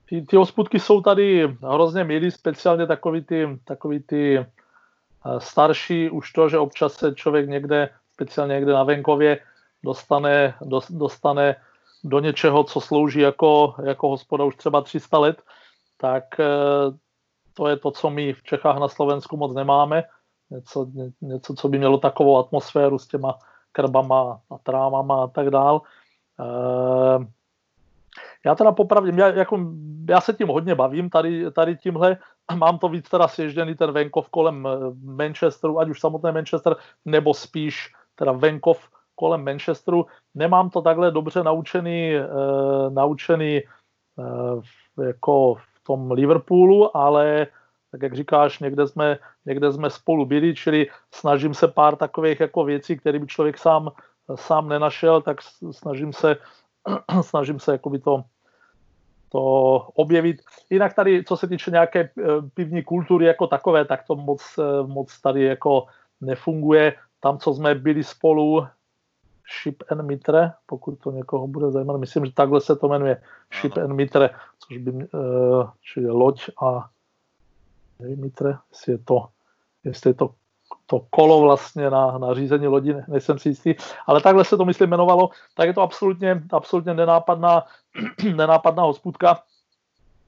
[0.05, 6.31] ty, ty hospůdky jsou tady hrozně milí, speciálně takový ty, takový ty uh, starší, už
[6.31, 9.39] to, že občas se člověk někde, speciálně někde na venkově,
[9.83, 10.53] dostane,
[10.89, 11.55] dostane
[12.03, 15.41] do něčeho, co slouží jako, jako hospoda už třeba 300 let,
[15.97, 16.45] tak eh,
[17.53, 20.03] to je to, co my v Čechách na Slovensku moc nemáme.
[20.49, 20.87] Něco,
[21.21, 23.39] něco co by mělo takovou atmosféru s těma
[23.71, 25.81] krbama a trámama a tak dál.
[28.45, 29.59] Eh, já teda popravdě, já, jako,
[30.09, 32.17] já se tím hodně bavím tady, tady tímhle,
[32.55, 34.71] mám to víc teda sježděný ten venkov kolem eh,
[35.03, 36.75] Manchesteru, ať už samotný Manchester,
[37.05, 40.05] nebo spíš teda venkov kolem Manchesteru.
[40.35, 42.27] Nemám to takhle dobře naučený, e,
[42.89, 43.63] naučený e,
[45.05, 47.47] jako v tom Liverpoolu, ale
[47.91, 52.63] tak jak říkáš, někde jsme, někde jsme spolu byli, čili snažím se pár takových jako
[52.63, 53.91] věcí, které by člověk sám,
[54.35, 55.37] sám nenašel, tak
[55.71, 56.37] snažím se,
[57.21, 58.23] snažím se jakoby to,
[59.35, 60.41] to objevit.
[60.69, 62.23] Jinak tady, co se týče nějaké eh,
[62.53, 64.41] pivní kultury jako takové, tak to moc,
[64.87, 65.85] moc tady jako
[66.21, 66.95] nefunguje.
[67.19, 68.67] Tam, co jsme byli spolu,
[69.61, 71.97] Ship and Mitre, pokud to někoho bude zajímat.
[71.97, 73.21] Myslím, že takhle se to jmenuje
[73.61, 73.85] Ship ano.
[73.85, 74.29] and Mitre,
[74.59, 76.89] což by, uh, čili loď a
[77.99, 79.27] nevím, Mitre, jestli je to,
[79.83, 80.29] jestli je to
[80.85, 83.75] to kolo vlastně na, na řízení lodi, nejsem si jistý,
[84.07, 87.63] ale takhle se to myslím jmenovalo, tak je to absolutně, absolutně nenápadná,
[88.35, 89.39] nenápadná hospůdka.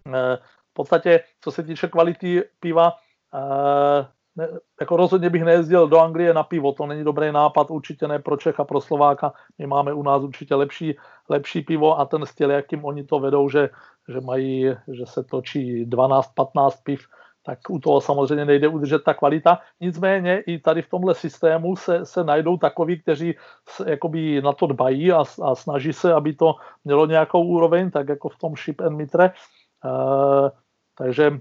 [0.07, 0.37] Eh,
[0.71, 2.93] v podstatě, co se týče kvality piva,
[3.33, 4.49] eh, ne,
[4.79, 8.37] jako rozhodně bych nejezdil do Anglie na pivo, to není dobrý nápad, určitě ne pro
[8.37, 9.33] Čecha, pro Slováka.
[9.57, 10.97] My máme u nás určitě lepší,
[11.29, 13.69] lepší pivo a ten styl, jakým oni to vedou, že,
[14.09, 17.07] že mají, že se točí 12-15 piv,
[17.47, 19.63] tak u toho samozřejmě nejde udržet ta kvalita.
[19.79, 23.35] Nicméně i tady v tomhle systému se, se najdou takoví, kteří
[23.69, 28.09] se, jakoby na to dbají a, a snaží se, aby to mělo nějakou úroveň, tak
[28.09, 29.31] jako v tom Ship and Mitre.
[29.79, 30.49] Uh,
[30.95, 31.39] takže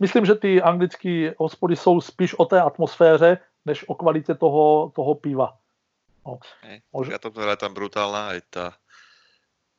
[0.00, 5.14] Myslím, že ty anglické hospody jsou spíš o té atmosféře, než o kvalitě toho, toho
[5.14, 5.52] piva.
[6.26, 6.40] No.
[6.92, 8.66] Možná to je tam brutálna, aj tá,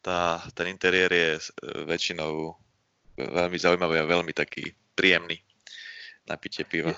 [0.05, 1.41] tá, ten interiér je e,
[1.89, 2.53] väčšinou
[3.17, 5.39] veľmi zaujímavý a veľmi taký príjemný
[6.29, 6.91] na pitě piva.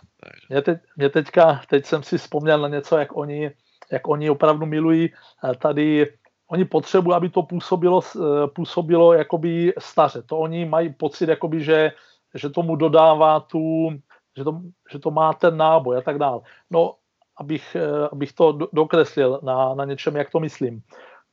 [0.50, 3.52] Mě, teď, mě teďka, teď jsem si vzpomněl na něco, jak oni,
[3.92, 6.14] jak oni opravdu milují e, tady
[6.48, 10.22] oni potřebují, aby to působilo, e, působilo jakoby staře.
[10.22, 11.92] To oni mají pocit, jakoby, že
[12.34, 13.90] že tomu dodává tu,
[14.38, 16.42] že to, že to má ten náboj a tak dále.
[16.70, 16.96] No,
[17.38, 20.82] abych, eh, abych to dokreslil na, na něčem, jak to myslím.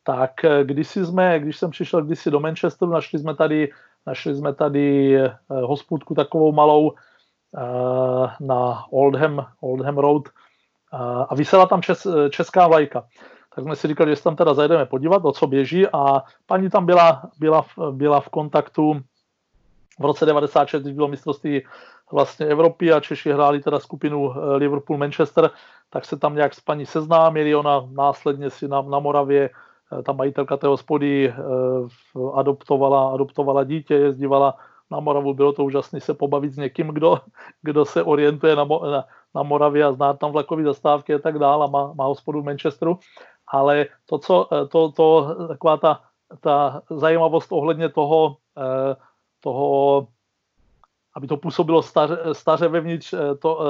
[0.03, 3.73] Tak eh, když jsme, když jsem přišel kdysi do Manchesteru, našli jsme tady,
[4.07, 6.93] našli jsme tady eh, hospůdku takovou malou
[8.41, 10.23] na Oldham, Oldham Road
[11.29, 13.05] a vysela tam čes, česká vlajka.
[13.55, 16.71] Tak jsme si říkali, že se tam teda zajdeme podívat, o co běží a paní
[16.71, 19.01] tam byla, byla, byla v kontaktu
[20.01, 21.63] v roce 96, když bylo mistrovství
[22.13, 25.51] vlastně Evropy a Češi hráli teda skupinu eh, Liverpool-Manchester,
[25.91, 29.51] tak se tam nějak s paní seznámili, ona následně si na, na Moravě, eh,
[30.07, 31.35] ta majitelka té hospody
[32.35, 34.55] adoptovala, adoptovala dítě, jezdívala
[34.91, 37.19] na Moravu, bylo to úžasné se pobavit s někým, kdo,
[37.63, 41.65] kdo se orientuje na, na, na Moravě a zná tam vlakové zastávky a tak dále
[41.65, 42.99] a má, má hospodu v Manchesteru.
[43.47, 46.01] Ale to, co, to, to taková ta,
[46.41, 48.37] ta zajímavost ohledně toho,
[49.41, 50.07] toho
[51.15, 53.61] aby to působilo staře, staře vevnitř, eh, to,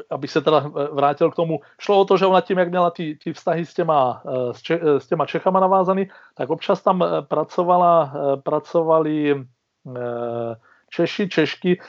[0.00, 0.58] eh, aby se teda
[0.92, 1.60] vrátil k tomu.
[1.80, 4.62] Šlo o to, že ona tím, jak měla ty, ty vztahy s těma, eh, s,
[4.62, 9.44] Če, s těma Čechama navázaný, tak občas tam pracovala, pracovali
[10.90, 11.80] Češi, Češky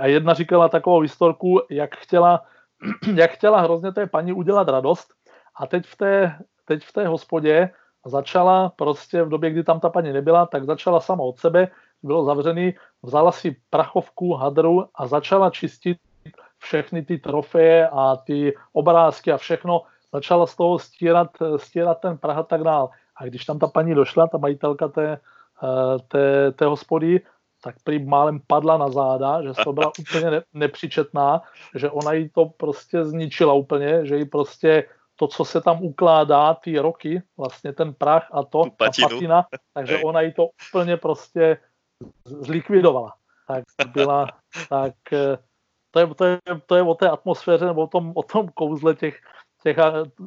[0.00, 2.42] a jedna říkala takovou historku, jak chtěla,
[3.14, 5.08] jak chtěla hrozně té paní udělat radost
[5.56, 7.70] a teď v té, teď v té hospodě
[8.06, 11.68] začala prostě v době, kdy tam ta paní nebyla, tak začala sama od sebe
[12.02, 15.98] bylo zavřený, vzala si prachovku, hadru a začala čistit
[16.58, 19.82] všechny ty trofeje a ty obrázky a všechno.
[20.12, 22.90] Začala z toho stírat, stírat ten prach a tak dál.
[23.16, 27.20] A když tam ta paní došla, ta majitelka té, eh, té, té hospody,
[27.62, 31.42] tak prý málem padla na záda, že to byla úplně ne, nepřičetná,
[31.74, 34.84] že ona jí to prostě zničila úplně, že jí prostě
[35.16, 39.98] to, co se tam ukládá, ty roky, vlastně ten prach a to, ta patina, takže
[39.98, 41.58] ona jí to úplně prostě
[42.24, 43.14] zlikvidovala.
[43.48, 44.26] Tak byla,
[44.68, 45.38] tak eh,
[45.98, 48.94] to je, to, je, to je o té atmosféře nebo o tom, o tom kouzle
[48.94, 49.20] těch,
[49.62, 49.76] těch,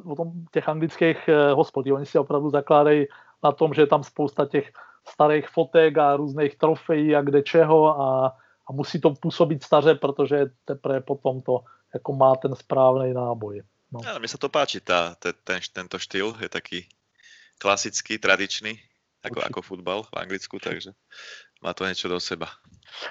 [0.04, 1.92] o tom, těch anglických eh, hospodí.
[1.92, 3.06] Oni si opravdu zakládají
[3.44, 4.72] na tom, že je tam spousta těch
[5.08, 8.26] starých fotek a různých trofejí a kde čeho a,
[8.68, 11.64] a musí to působit staře, protože teprve potom to
[11.94, 13.62] jako má ten správný náboj.
[13.92, 14.00] No.
[14.00, 16.88] Ja, mne sa to páči, tá, ten, ten, tento štýl je taký
[17.60, 18.80] klasický, tradičný,
[19.20, 20.96] ako, ako futbal v Anglicku, takže
[21.62, 22.46] má to něco do seba.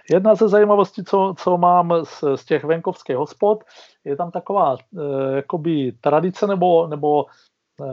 [0.09, 3.63] Jedna ze zajímavostí, co, co mám z, z těch venkovských hospod,
[4.05, 7.85] je tam taková e, jakoby tradice nebo, nebo e,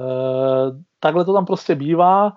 [1.00, 2.36] takhle to tam prostě bývá.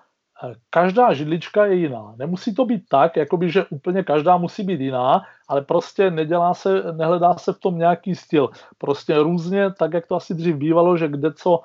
[0.69, 2.13] Každá židlička je jiná.
[2.17, 6.84] Nemusí to být tak, jakoby, že úplně každá musí být jiná, ale prostě nedělá se,
[6.91, 8.49] nehledá se v tom nějaký styl.
[8.78, 11.61] Prostě různě, tak jak to asi dřív bývalo, že kde co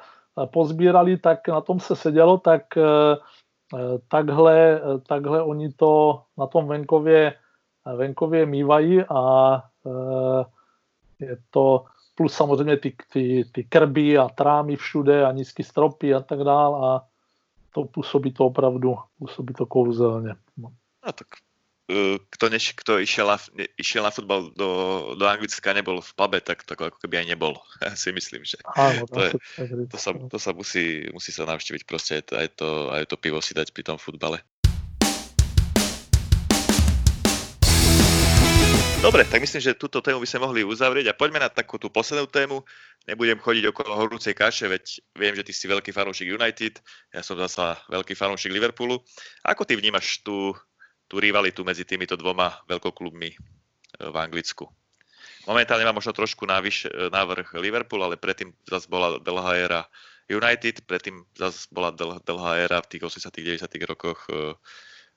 [0.52, 3.16] pozbírali, tak na tom se sedělo, tak e, Eh,
[4.08, 7.34] takhle, eh, takhle oni to na tom venkově,
[7.86, 9.62] eh, venkově mývají a
[11.20, 16.20] je to plus samozřejmě ty, ty, ty krby a trámy všude a nízké stropy a
[16.20, 17.06] tak dál a
[17.74, 20.34] to působí to opravdu, působí to kouzelně.
[20.56, 20.68] No.
[21.06, 21.26] no tak
[22.34, 23.38] kto, než, kto išiel, na,
[23.78, 24.68] išiel na futbal do,
[25.14, 27.54] do Anglicka, nebol v pube, tak, tak ako keby aj nebol.
[27.78, 29.32] Ja si myslím, že Áno, to, je,
[29.86, 33.16] to, sa, to sa musí, musí sa navštíviť proste aj to, aj, to, aj to
[33.20, 34.42] pivo si dať pri tom futbale.
[38.98, 41.86] Dobre, tak myslím, že túto tému by sme mohli uzavrieť a poďme na takú tú
[41.86, 42.66] poslednú tému.
[43.06, 46.82] Nebudem chodiť okolo horúcej kaše, veď viem, že ty si veľký fanúšik United,
[47.14, 48.98] ja som zasa veľký fanúšik Liverpoolu.
[49.46, 50.50] Ako ty vnímaš tú
[51.06, 53.36] tú rivalitu medzi týmito dvoma veľkoklubmi e,
[54.10, 54.66] v Anglicku.
[55.46, 59.80] Momentálne má možno trošku návyš, e, návrh Liverpool, ale predtým zase bola dlhá éra
[60.26, 64.58] United, predtým zase bola dl, dlhá éra v tých 80 90 rokoch e,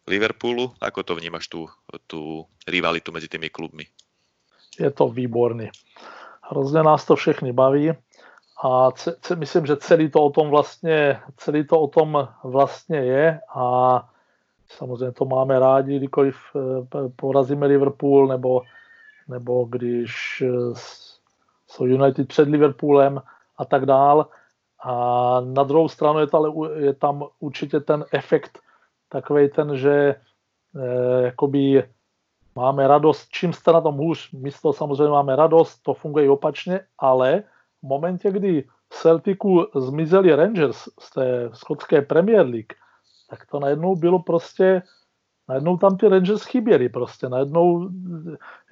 [0.05, 0.77] Liverpoolu.
[0.77, 1.65] Ako to vnímaš tú,
[2.05, 3.89] tú rivalitu mezi tými klubmi?
[4.79, 5.69] Je to výborný.
[6.49, 7.91] Hrozně nás to všechny baví
[8.63, 12.97] a ce, ce, myslím, že celý to o tom vlastně, celý to o tom vlastně
[12.97, 13.63] je a
[14.71, 18.61] Samozřejmě to máme rádi, kdykoliv eh, porazíme Liverpool, nebo,
[19.27, 20.73] nebo když eh,
[21.67, 23.21] jsou United před Liverpoolem
[23.57, 24.27] a tak dál.
[24.83, 24.93] A
[25.39, 28.59] na druhou stranu je, to, ale, je tam určitě ten efekt
[29.09, 30.15] takový ten, že
[30.75, 31.83] eh, jakoby
[32.55, 34.29] máme radost, čím jste na tom hůř,
[34.61, 37.43] toho samozřejmě máme radost, to funguje i opačně, ale
[37.79, 42.73] v momentě, kdy Celticu zmizeli Rangers z té skotské Premier League,
[43.29, 44.81] tak to najednou bylo prostě,
[45.47, 47.89] najednou tam ty Rangers chyběli prostě, najednou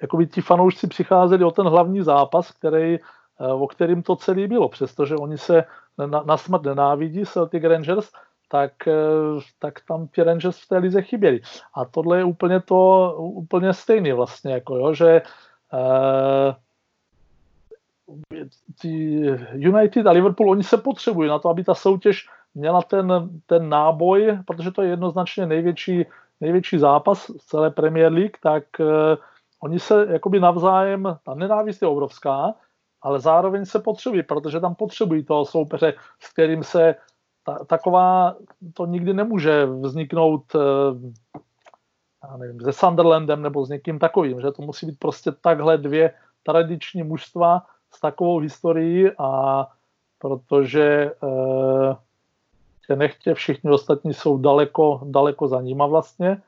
[0.02, 2.98] jakoby ti fanoušci přicházeli o ten hlavní zápas, který,
[3.40, 5.64] eh, o kterým to celé bylo, přestože oni se
[5.98, 8.10] na, na smrt nenávidí, Celtic Rangers,
[8.48, 11.40] tak, eh, tak tam ti Rangers v té lize chyběli.
[11.74, 15.22] A tohle je úplně to, úplně stejný vlastně, jako jo, že
[15.72, 16.54] uh,
[19.54, 24.38] United a Liverpool, oni se potřebují na to, aby ta soutěž měla ten, ten náboj,
[24.46, 26.06] protože to je jednoznačně největší,
[26.40, 28.86] největší zápas z celé Premier League, tak uh,
[29.62, 32.54] oni se jakoby navzájem, ta nenávist je obrovská,
[33.02, 36.94] ale zároveň se potřebují, protože tam potřebují toho soupeře, s kterým se
[37.44, 38.36] ta, taková,
[38.74, 40.62] to nikdy nemůže vzniknout uh,
[42.30, 46.14] já nevím, se Sunderlandem nebo s někým takovým, že to musí být prostě takhle dvě
[46.42, 47.62] tradiční mužstva
[47.94, 49.66] s takovou historií a
[50.18, 51.96] protože eh,
[52.88, 56.42] tě nechtě všichni ostatní jsou daleko, daleko za nima vlastně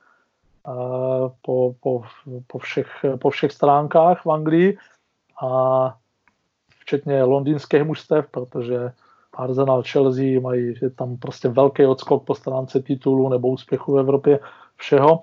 [1.42, 2.02] po, po,
[2.46, 2.88] po, všech,
[3.20, 4.78] po všech stránkách v Anglii
[5.42, 5.50] a
[6.80, 8.92] včetně londýnských mužstev, protože
[9.36, 14.40] Arsenal, Chelsea mají je tam prostě velký odskok po stránce titulu nebo úspěchu v Evropě,
[14.76, 15.22] všeho.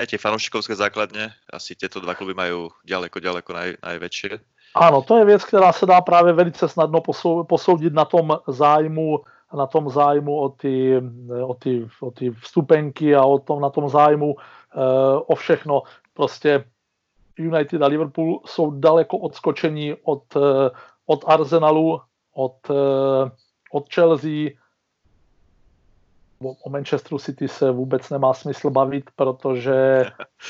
[0.00, 4.28] Aj tie fanoušikovské základně, asi tyto dva kluby mají daleko, daleko naj, největší.
[4.74, 7.02] Ano, to je věc, která se dá právě velice snadno
[7.44, 9.20] posoudit na tom zájmu
[9.56, 11.02] na tom zájmu o ty,
[11.46, 14.40] o ty, o ty vstupenky a o tom, na tom zájmu uh,
[15.26, 15.82] o všechno.
[16.14, 16.64] Prostě
[17.38, 20.42] United a Liverpool jsou daleko odskočení od, uh,
[21.06, 22.00] od Arsenalu,
[22.34, 22.76] od, uh,
[23.72, 24.50] od Chelsea,
[26.64, 30.04] o Manchesteru City se vůbec nemá smysl bavit, protože,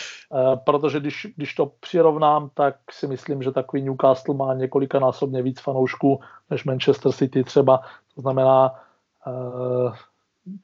[0.65, 6.21] protože když, když to přirovnám, tak si myslím, že takový Newcastle má několikanásobně víc fanoušků
[6.51, 7.81] než Manchester City třeba.
[8.15, 8.90] To znamená, Eh,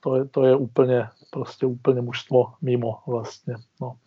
[0.01, 3.55] to je, to je úplně, prostě úplně mužstvo mimo vlastně.
[3.81, 3.99] No.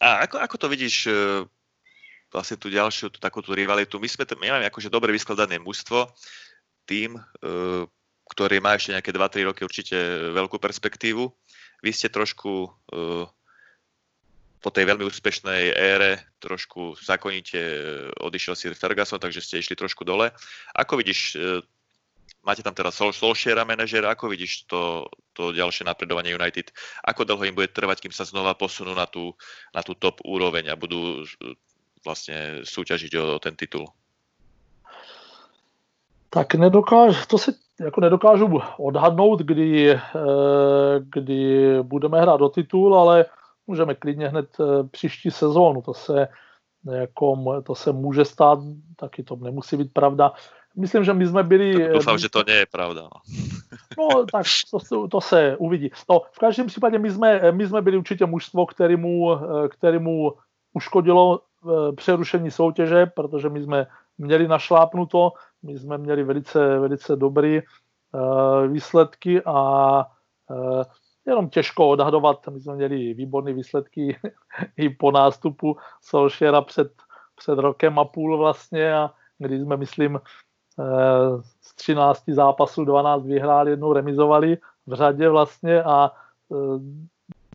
[0.00, 1.44] A ako, ako to vidíš eh,
[2.32, 4.00] vlastne tú ďalšiu, tú takú tú rivalitu?
[4.00, 6.08] My sme, my máme akože dobre vyskladané mužstvo,
[6.88, 7.84] tým, eh,
[8.30, 9.96] ktorý má ešte nejaké 2-3 roky určite
[10.32, 11.28] veľkú perspektívu.
[11.82, 12.70] Vy ste trošku
[14.60, 17.58] po tej veľmi úspešnej ére trošku zakonite
[18.20, 20.30] odišiel si Ferguson, takže ste išli trošku dole.
[20.76, 21.40] Ako vidíš
[22.46, 26.72] máte tam teda Sol, Solskjaera manažera, ako vidíš to, to ďalšie napredovanie United?
[27.04, 29.36] Ako dlho im bude trvať, kým sa znova posunú na tú,
[29.74, 31.24] na tú top úroveň a budú
[32.04, 33.84] vlastně soutěžit o ten titul?
[36.30, 39.98] Tak nedokáž, to si jako nedokážu odhadnout, kdy, eh,
[41.00, 43.26] kdy budeme hrát o titul, ale
[43.66, 45.82] můžeme klidně hned eh, příští sezónu.
[45.82, 46.28] To se,
[46.92, 48.58] jako, to se může stát,
[48.96, 50.32] taky to nemusí být pravda
[50.76, 51.88] myslím, že my jsme byli...
[51.92, 53.02] Doufám, že to nie je pravda.
[53.02, 53.20] No,
[53.98, 54.46] no tak
[54.88, 55.90] to, to se uvidí.
[56.10, 60.32] No, v každém případě my jsme, my jsme byli určitě mužstvo, kterému, kterému
[60.72, 63.86] uškodilo eh, přerušení soutěže, protože my jsme
[64.18, 67.60] měli našlápnuto, my jsme měli velice, velice dobrý
[68.68, 70.06] výsledky a
[71.26, 74.18] jenom těžko odhadovat, my jsme měli výborné výsledky
[74.76, 76.92] i po nástupu Solšera před,
[77.36, 80.20] před rokem a půl vlastně a kdy jsme, myslím,
[81.60, 86.10] z 13 zápasů 12 vyhráli, jednou remizovali v řadě vlastně a
[86.52, 86.56] e,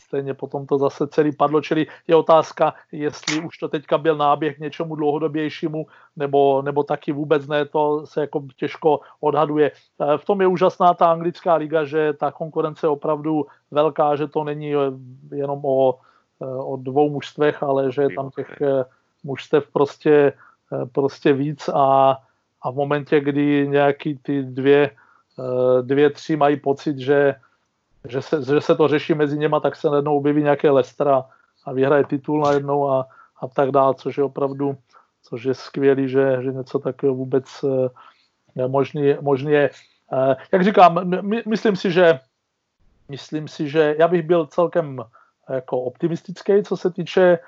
[0.02, 4.56] stejně potom to zase celý padlo, čili je otázka, jestli už to teďka byl náběh
[4.56, 9.72] k něčemu dlouhodobějšímu, nebo, nebo taky vůbec ne, to se jako těžko odhaduje.
[9.72, 14.28] E, v tom je úžasná ta anglická liga, že ta konkurence je opravdu velká, že
[14.28, 14.74] to není
[15.32, 16.00] jenom o,
[16.42, 18.62] e, o dvou mužstvech, ale že je tam těch
[19.24, 20.34] mužstev prostě,
[20.92, 22.18] prostě víc a
[22.66, 27.36] a v momentě, kdy nějaký ty dvě, eh, dvě tři mají pocit, že,
[28.08, 31.26] že, se, že se to řeší mezi něma, tak se najednou objeví nějaké Lestra
[31.66, 33.08] a vyhraje titul najednou a,
[33.42, 34.78] a tak dále, což je opravdu
[35.26, 37.46] což je skvělý, že, že něco takového vůbec
[38.58, 39.70] eh, možný, možný je.
[40.14, 42.20] Eh, jak říkám, my, myslím si, že
[43.10, 45.04] myslím si, že já bych byl celkem
[45.50, 47.40] jako optimistický, co se týče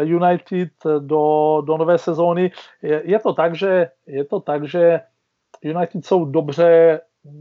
[0.00, 2.50] United do, do nové sezóny.
[2.82, 5.00] Je, je, to tak, že, je to tak, že
[5.62, 7.00] United jsou dobře,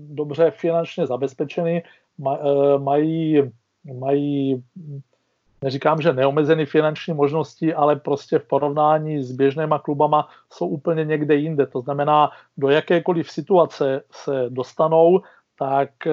[0.09, 3.51] dobře finančně zabezpečeny, eh, mají,
[3.99, 4.63] mají
[5.61, 11.35] neříkám, že neomezený finanční možnosti, ale prostě v porovnání s běžnýma klubama jsou úplně někde
[11.35, 11.67] jinde.
[11.67, 15.21] To znamená, do jakékoliv situace se dostanou,
[15.59, 16.11] tak eh,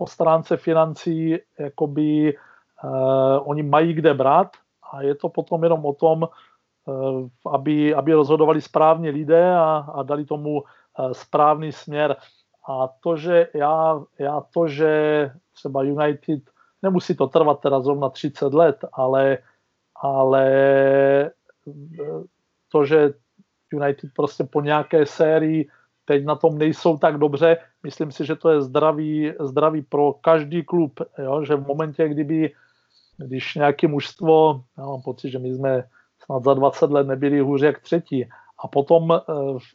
[0.00, 2.34] po stránce financí jakoby
[2.84, 4.56] uh, oni mají kde brát
[4.90, 10.02] a je to potom jenom o tom, eh, aby, aby rozhodovali správně lidé a, a
[10.02, 12.16] dali tomu eh, správný směr.
[12.68, 16.40] A to, že já, já to, že třeba United,
[16.82, 19.38] nemusí to trvat teda zrovna 30 let, ale,
[19.96, 20.46] ale
[21.26, 22.22] eh,
[22.68, 23.14] to, že
[23.72, 25.68] United prostě po nějaké sérii
[26.04, 30.64] teď na tom nejsou tak dobře, myslím si, že to je zdravý, zdravý pro každý
[30.64, 31.44] klub, jo?
[31.44, 32.50] že v momentě, kdyby
[33.26, 35.84] když nějaké mužstvo, já mám pocit, že my jsme
[36.24, 38.28] snad za 20 let nebyli hůř jak třetí.
[38.64, 39.20] A potom e,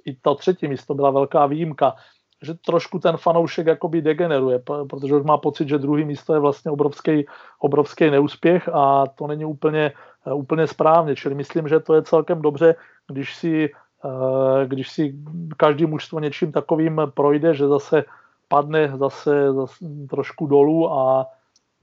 [0.05, 1.95] i to třetí místo byla velká výjimka,
[2.41, 6.71] že trošku ten fanoušek jakoby degeneruje, protože už má pocit, že druhý místo je vlastně
[6.71, 7.25] obrovský,
[7.59, 9.91] obrovský neúspěch a to není úplně,
[10.27, 11.15] e, úplně správně.
[11.15, 12.75] Čili myslím, že to je celkem dobře,
[13.07, 13.69] když si,
[14.05, 15.15] e, když si
[15.57, 18.03] každý mužstvo něčím takovým projde, že zase
[18.47, 21.25] padne zase, zase trošku dolů a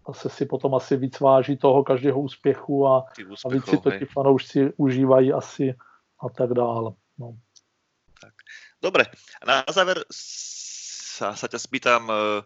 [0.09, 3.07] zase si potom asi víc váží toho každého úspěchu a,
[3.45, 5.75] a víc si to ti fanoušci užívají asi
[6.21, 6.93] a tak dále.
[7.19, 7.37] No.
[8.21, 8.35] Tak.
[8.83, 9.05] Dobre,
[9.47, 12.43] na záver sa, sa ťa spýtam, uh,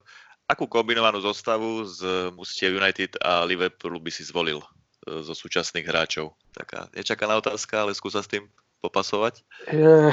[0.49, 6.37] akú kombinovanú zostavu z Mustie United a Liverpoolu by si zvolil uh, zo súčasných hráčov?
[6.53, 8.49] Taká nečakaná otázka, ale skúsa s tým
[8.81, 9.45] popasovať.
[9.73, 10.13] Je,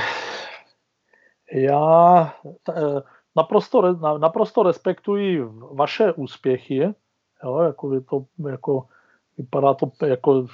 [1.52, 2.34] já
[3.36, 3.82] naprosto,
[4.18, 6.96] naprosto respektuji vaše úspěchy,
[7.44, 8.88] jo, jako, je to, jako,
[9.38, 10.46] vypadá to jako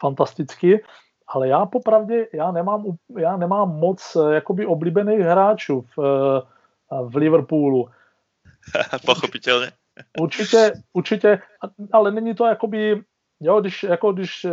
[0.00, 0.84] fantasticky,
[1.28, 2.84] ale já popravdě, já nemám,
[3.18, 5.98] já nemám moc jakoby oblíbených hráčů v,
[7.02, 7.88] v Liverpoolu.
[9.06, 9.72] Pochopitelně.
[10.20, 11.38] Určitě, určitě,
[11.92, 13.02] ale není to jakoby,
[13.40, 14.46] jo, když, jako když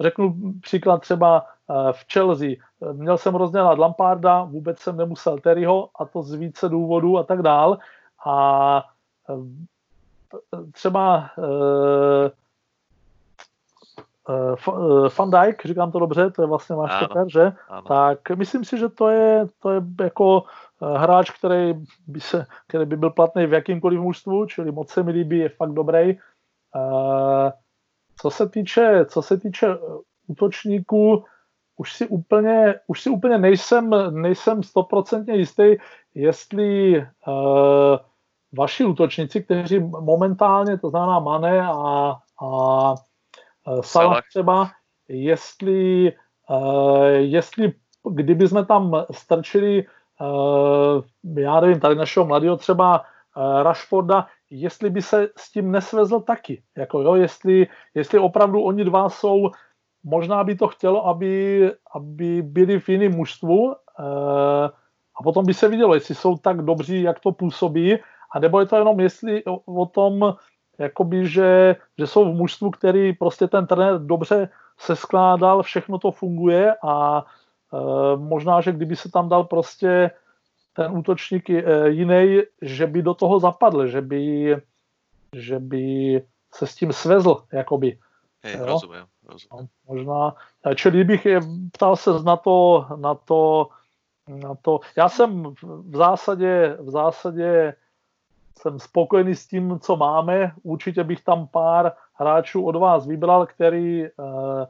[0.00, 2.48] řeknu příklad třeba eh, v Chelsea,
[2.92, 7.42] měl jsem rozdělat Lamparda, vůbec jsem nemusel Terryho a to z více důvodů a tak
[7.42, 7.78] dál
[8.26, 8.82] a
[9.30, 9.34] eh,
[10.72, 12.30] třeba uh,
[14.66, 17.52] uh, Van Dijk, říkám to dobře, to je vlastně váš stoper, že?
[17.68, 17.82] Ano.
[17.82, 20.42] Tak myslím si, že to je, to je jako
[20.80, 21.74] hráč, který
[22.06, 25.48] by, se, který by byl platný v jakýmkoliv mužstvu, čili moc se mi líbí, je
[25.48, 26.18] fakt dobrý.
[26.76, 27.50] Uh,
[28.20, 29.66] co se týče, co se týče
[30.26, 31.24] útočníků,
[31.76, 35.76] už si úplně, už si úplně nejsem, nejsem stoprocentně jistý,
[36.14, 37.96] jestli uh,
[38.52, 42.94] vaši útočníci, kteří momentálně, to znamená Mane a, a
[43.80, 44.70] Salah třeba,
[45.08, 46.12] jestli,
[46.50, 47.72] uh, jestli
[48.10, 49.84] kdyby jsme tam strčili,
[50.20, 56.20] uh, já nevím, tady našeho mladého třeba uh, Rashforda, jestli by se s tím nesvezl
[56.20, 56.62] taky.
[56.76, 59.50] Jako jo, jestli, jestli opravdu oni dva jsou,
[60.04, 63.74] možná by to chtělo, aby, aby byli v jiném mužstvu uh,
[65.20, 67.98] a potom by se vidělo, jestli jsou tak dobří, jak to působí,
[68.30, 70.34] a nebo je to jenom jestli o, o tom,
[70.78, 74.48] jakoby, že, že jsou v mužstvu, který prostě ten trenér dobře
[74.78, 77.24] se skládal, všechno to funguje a
[77.72, 80.10] e, možná, že kdyby se tam dal prostě
[80.72, 84.56] ten útočník e, jiný, že by do toho zapadl, že by,
[85.32, 86.22] že by
[86.54, 87.98] se s tím svezl, jakoby.
[88.44, 89.68] Hej, rozumím, rozumím.
[89.88, 90.34] No, možná,
[90.66, 91.40] e, čili bych je,
[91.72, 93.68] ptal se na to, na to,
[94.28, 97.74] na to, já jsem v zásadě, v zásadě
[98.58, 100.52] jsem spokojený s tím, co máme.
[100.62, 104.66] Určitě bych tam pár hráčů od vás vybral, který, eh,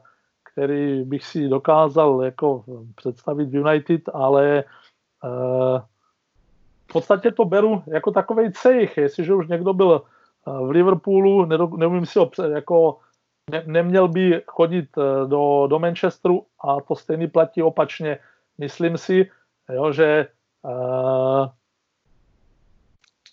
[0.53, 2.63] který bych si dokázal jako
[2.95, 4.63] představit v United, ale
[5.25, 5.79] eh,
[6.89, 8.97] v podstatě to beru jako takový cejch.
[8.97, 11.45] Jestliže už někdo byl eh, v Liverpoolu,
[11.77, 12.97] neumím si ho jako
[13.51, 14.89] ne, neměl by chodit
[15.25, 18.19] do, do Manchesteru a to stejný platí opačně.
[18.57, 19.31] Myslím si,
[19.69, 20.27] jo, že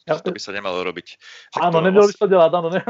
[0.06, 1.18] Ja, to by sa nemalo robiť.
[1.50, 2.70] Však áno, nemělo by to dělat, áno.
[2.70, 2.80] Ne.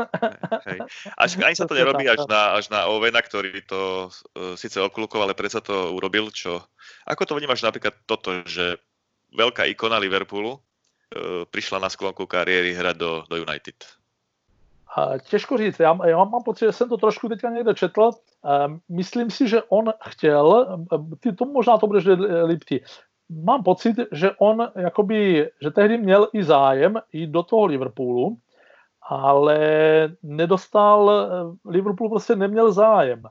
[0.68, 0.78] Hej.
[1.16, 5.32] Až, ani sa to nerobí až na, až na Ovena, ktorý to uh, síce oklukoval,
[5.32, 6.60] ale predsa to urobil, čo...
[7.08, 8.76] Ako to vnímaš napríklad toto, že
[9.32, 13.80] veľká ikona Liverpoolu uh, prišla na sklonku kariéry hrať do, do United?
[15.28, 18.10] Těžko říct, já, já mám pocit, že jsem to trošku teďka někde četl.
[18.88, 20.78] Myslím si, že on chtěl,
[21.20, 22.04] ty to možná to budeš
[22.44, 22.80] líp ty,
[23.28, 28.38] mám pocit, že on jakoby, že tehdy měl i zájem jít do toho Liverpoolu,
[29.02, 29.58] ale
[30.22, 31.28] nedostal,
[31.64, 33.22] Liverpool prostě neměl zájem.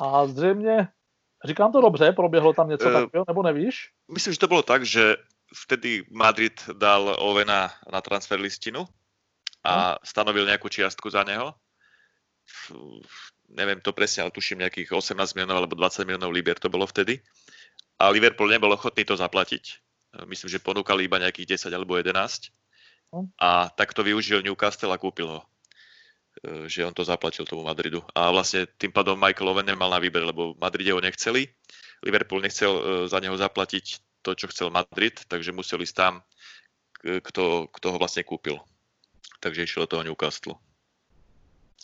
[0.00, 0.88] A zřejmě,
[1.44, 3.90] říkám to dobře, proběhlo tam něco uh, takového, nebo nevíš?
[4.12, 5.16] Myslím, že to bylo tak, že
[5.54, 8.84] vtedy Madrid dal Ovena na transfer listinu
[9.64, 9.94] a hmm.
[10.04, 11.54] stanovil nějakou čiastku za něho.
[13.48, 17.22] Nevím to presne, ale tuším nejakých 18 miliónov alebo 20 miliónov libier to bolo vtedy
[17.96, 19.80] a Liverpool nebol ochotný to zaplatiť.
[20.28, 22.52] Myslím, že ponúkali iba nejakých 10 alebo 11.
[23.12, 23.28] No.
[23.36, 25.40] A tak to využil Newcastle a kúpil ho.
[26.44, 28.00] E, že on to zaplatil tomu Madridu.
[28.16, 31.48] A vlastne tým pádom Michael Owen nemal na výber, lebo Madride ho nechceli.
[32.04, 36.18] Liverpool nechcel e, za neho zaplatiť to, čo chcel Madrid, takže musel ísť tam,
[36.98, 38.58] kto, kto ho vlastne kúpil.
[39.38, 40.58] Takže išiel do toho Newcastle.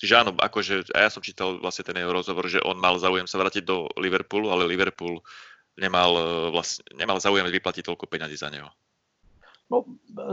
[0.03, 3.31] Čiže áno, akože, a ja som čítal vlastne ten jeho rozhovor, že on mal záujem
[3.31, 5.23] sa vrátiť do Liverpoolu, ale Liverpool
[5.81, 8.69] nemal, e, vlastne, nemal záujem vyplatit toľko peňazí za něho.
[9.71, 9.85] No,
[10.19, 10.25] e,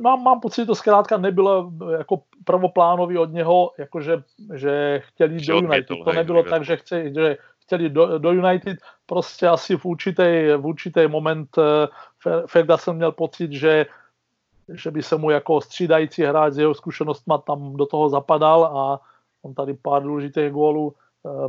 [0.00, 4.22] mám, mám pocit, že to zkrátka nebylo jako prvoplánový od něho, jakože
[4.54, 5.98] že chtěli že do United.
[6.04, 8.78] To nebylo tak, že, chce, že chtěli do, do United.
[9.06, 11.88] Prostě asi v určitý, v určitý moment e,
[12.46, 13.86] Ferguson měl pocit, že
[14.68, 19.00] že by se mu jako střídající hráč s jeho zkušenostma tam do toho zapadal a
[19.42, 20.94] on tady pár důležitých gólů,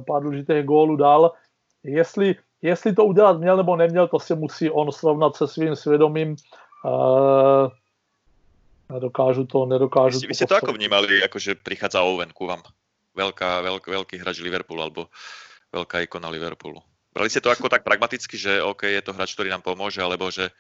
[0.07, 1.31] pár důležitých gólů dal.
[1.83, 6.35] Jestli, jestli to udělat měl nebo neměl, to si musí on srovnat se svým svědomím.
[6.85, 7.67] Uh,
[8.93, 10.29] Nedokážu to, nedokážu vy, to.
[10.29, 12.61] Vy ste to ako vnímali, akože prichádza Owen ku vám?
[13.17, 15.01] Veľká, veľk, veľký hráč Liverpoolu, alebo
[15.73, 16.83] veľká ikona Liverpoolu.
[17.13, 20.29] Brali ste to ako tak pragmaticky, že OK, je to hráč, ktorý nám pomôže, alebo
[20.29, 20.51] že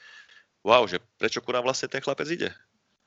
[0.65, 2.49] wow, že prečo ku nám vlastne ten chlapec ide?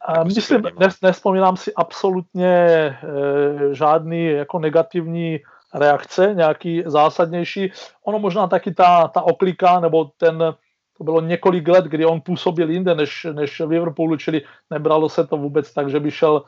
[0.06, 5.40] A myslím, nes, nespomínám si absolutně e, žádný jako negativní
[5.74, 7.72] reakce, nějaký zásadnější.
[8.04, 10.54] Ono možná taky ta, ta oklika, nebo ten,
[10.98, 15.26] to bylo několik let, kdy on působil jinde než, než v Liverpoolu, čili nebralo se
[15.26, 16.42] to vůbec tak, že by šel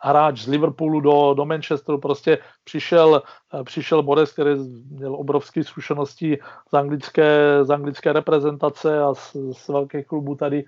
[0.00, 1.98] hráč z Liverpoolu do, do Manchesteru.
[1.98, 3.22] Prostě přišel,
[3.64, 4.50] přišel Boris, který
[4.90, 6.38] měl obrovské zkušenosti
[6.70, 10.64] z anglické, z anglické reprezentace a z, z velkých klubů tady.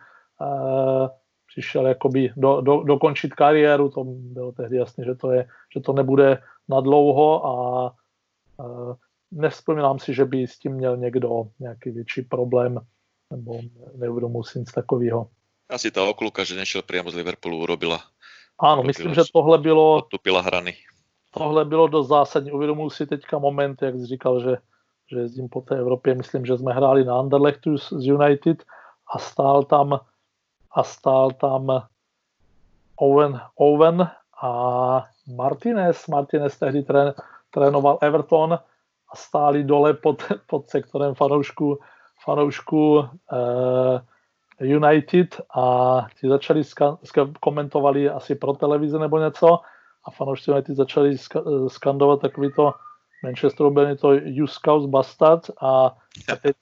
[1.50, 5.92] Přišel jakoby do, do, dokončit kariéru, to bylo tehdy jasné, že to, je, že to
[5.92, 7.54] nebude na dlouho a
[8.56, 8.94] uh,
[9.30, 12.78] nevzpomínám si, že by s tím měl někdo nějaký větší problém,
[13.30, 13.60] nebo
[13.96, 15.28] neuvědomil si nic takového.
[15.70, 18.00] Asi ta okluka, že nešel přímo z Liverpoolu, urobila
[18.60, 19.96] ano, myslím, že tohle bylo...
[19.96, 20.76] Odtupila hrany.
[21.34, 22.52] Tohle bylo dost zásadní.
[22.52, 24.56] Uvědomuji si teďka moment, jak jsi říkal, že,
[25.10, 26.14] že jezdím po té Evropě.
[26.14, 28.64] Myslím, že jsme hráli na Anderlechtu z United
[29.14, 30.00] a stál tam
[30.72, 31.82] a stál tam
[32.96, 34.10] Owen, Owen
[34.42, 34.52] a
[35.36, 36.06] Martinez.
[36.06, 37.14] Martinez tehdy trén,
[37.50, 38.52] trénoval Everton
[39.12, 41.78] a stáli dole pod, pod sektorem fanoušku,
[42.24, 44.00] fanoušku eh,
[44.60, 49.60] United a ti začali ska, ska, komentovali asi pro televizi nebo něco
[50.04, 52.74] a fanoušci United začali ska, skandovat takový to
[53.22, 55.86] Manchester byl to Juskaus Bastard a,
[56.32, 56.56] a teď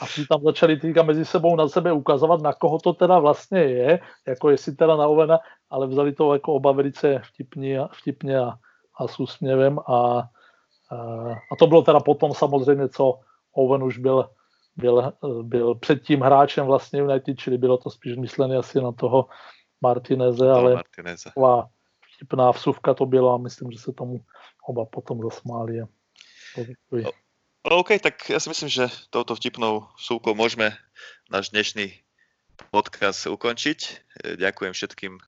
[0.00, 3.60] a si tam začali týka mezi sebou na sebe ukazovat, na koho to teda vlastně
[3.60, 5.38] je, jako jestli teda na Ovena,
[5.70, 8.52] ale vzali to jako oba velice vtipně, vtipně a,
[8.98, 10.24] a s úsměvem a, a,
[11.52, 13.20] a to bylo teda potom samozřejmě, co
[13.52, 14.28] Owen už byl
[14.76, 15.12] byl,
[15.42, 19.26] byl předtím hráčem vlastně United, čili bylo to spíš myslené asi na toho
[19.80, 21.30] Martineze, ale Martineze.
[21.30, 21.68] taková
[22.16, 24.20] vtipná vsuvka to byla a myslím, že se tomu
[24.68, 25.82] oba potom zasmáli.
[27.64, 30.72] OK, tak ja si myslím, že touto vtipnou súkou môžeme
[31.28, 31.92] náš dnešný
[32.72, 33.78] podcast ukončiť.
[34.40, 35.20] Ďakujem všetkým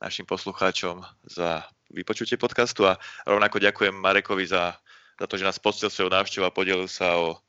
[0.00, 2.96] našim poslucháčom za vypočutie podcastu a
[3.28, 4.80] rovnako ďakujem Marekovi za,
[5.20, 7.44] za to, že nás poctil svojou návštevou a podelil sa o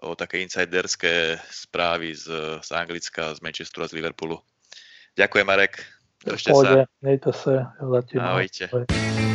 [0.00, 2.26] o také insiderské správy z,
[2.64, 4.40] z Anglicka, z Manchesteru a z Liverpoolu.
[5.16, 5.84] Ďakujem, Marek.
[6.24, 6.84] Držte sa.
[7.00, 7.66] Mějte se.
[7.90, 8.20] Zatím.
[8.20, 8.68] Ahojte.
[8.72, 9.29] Liverpool,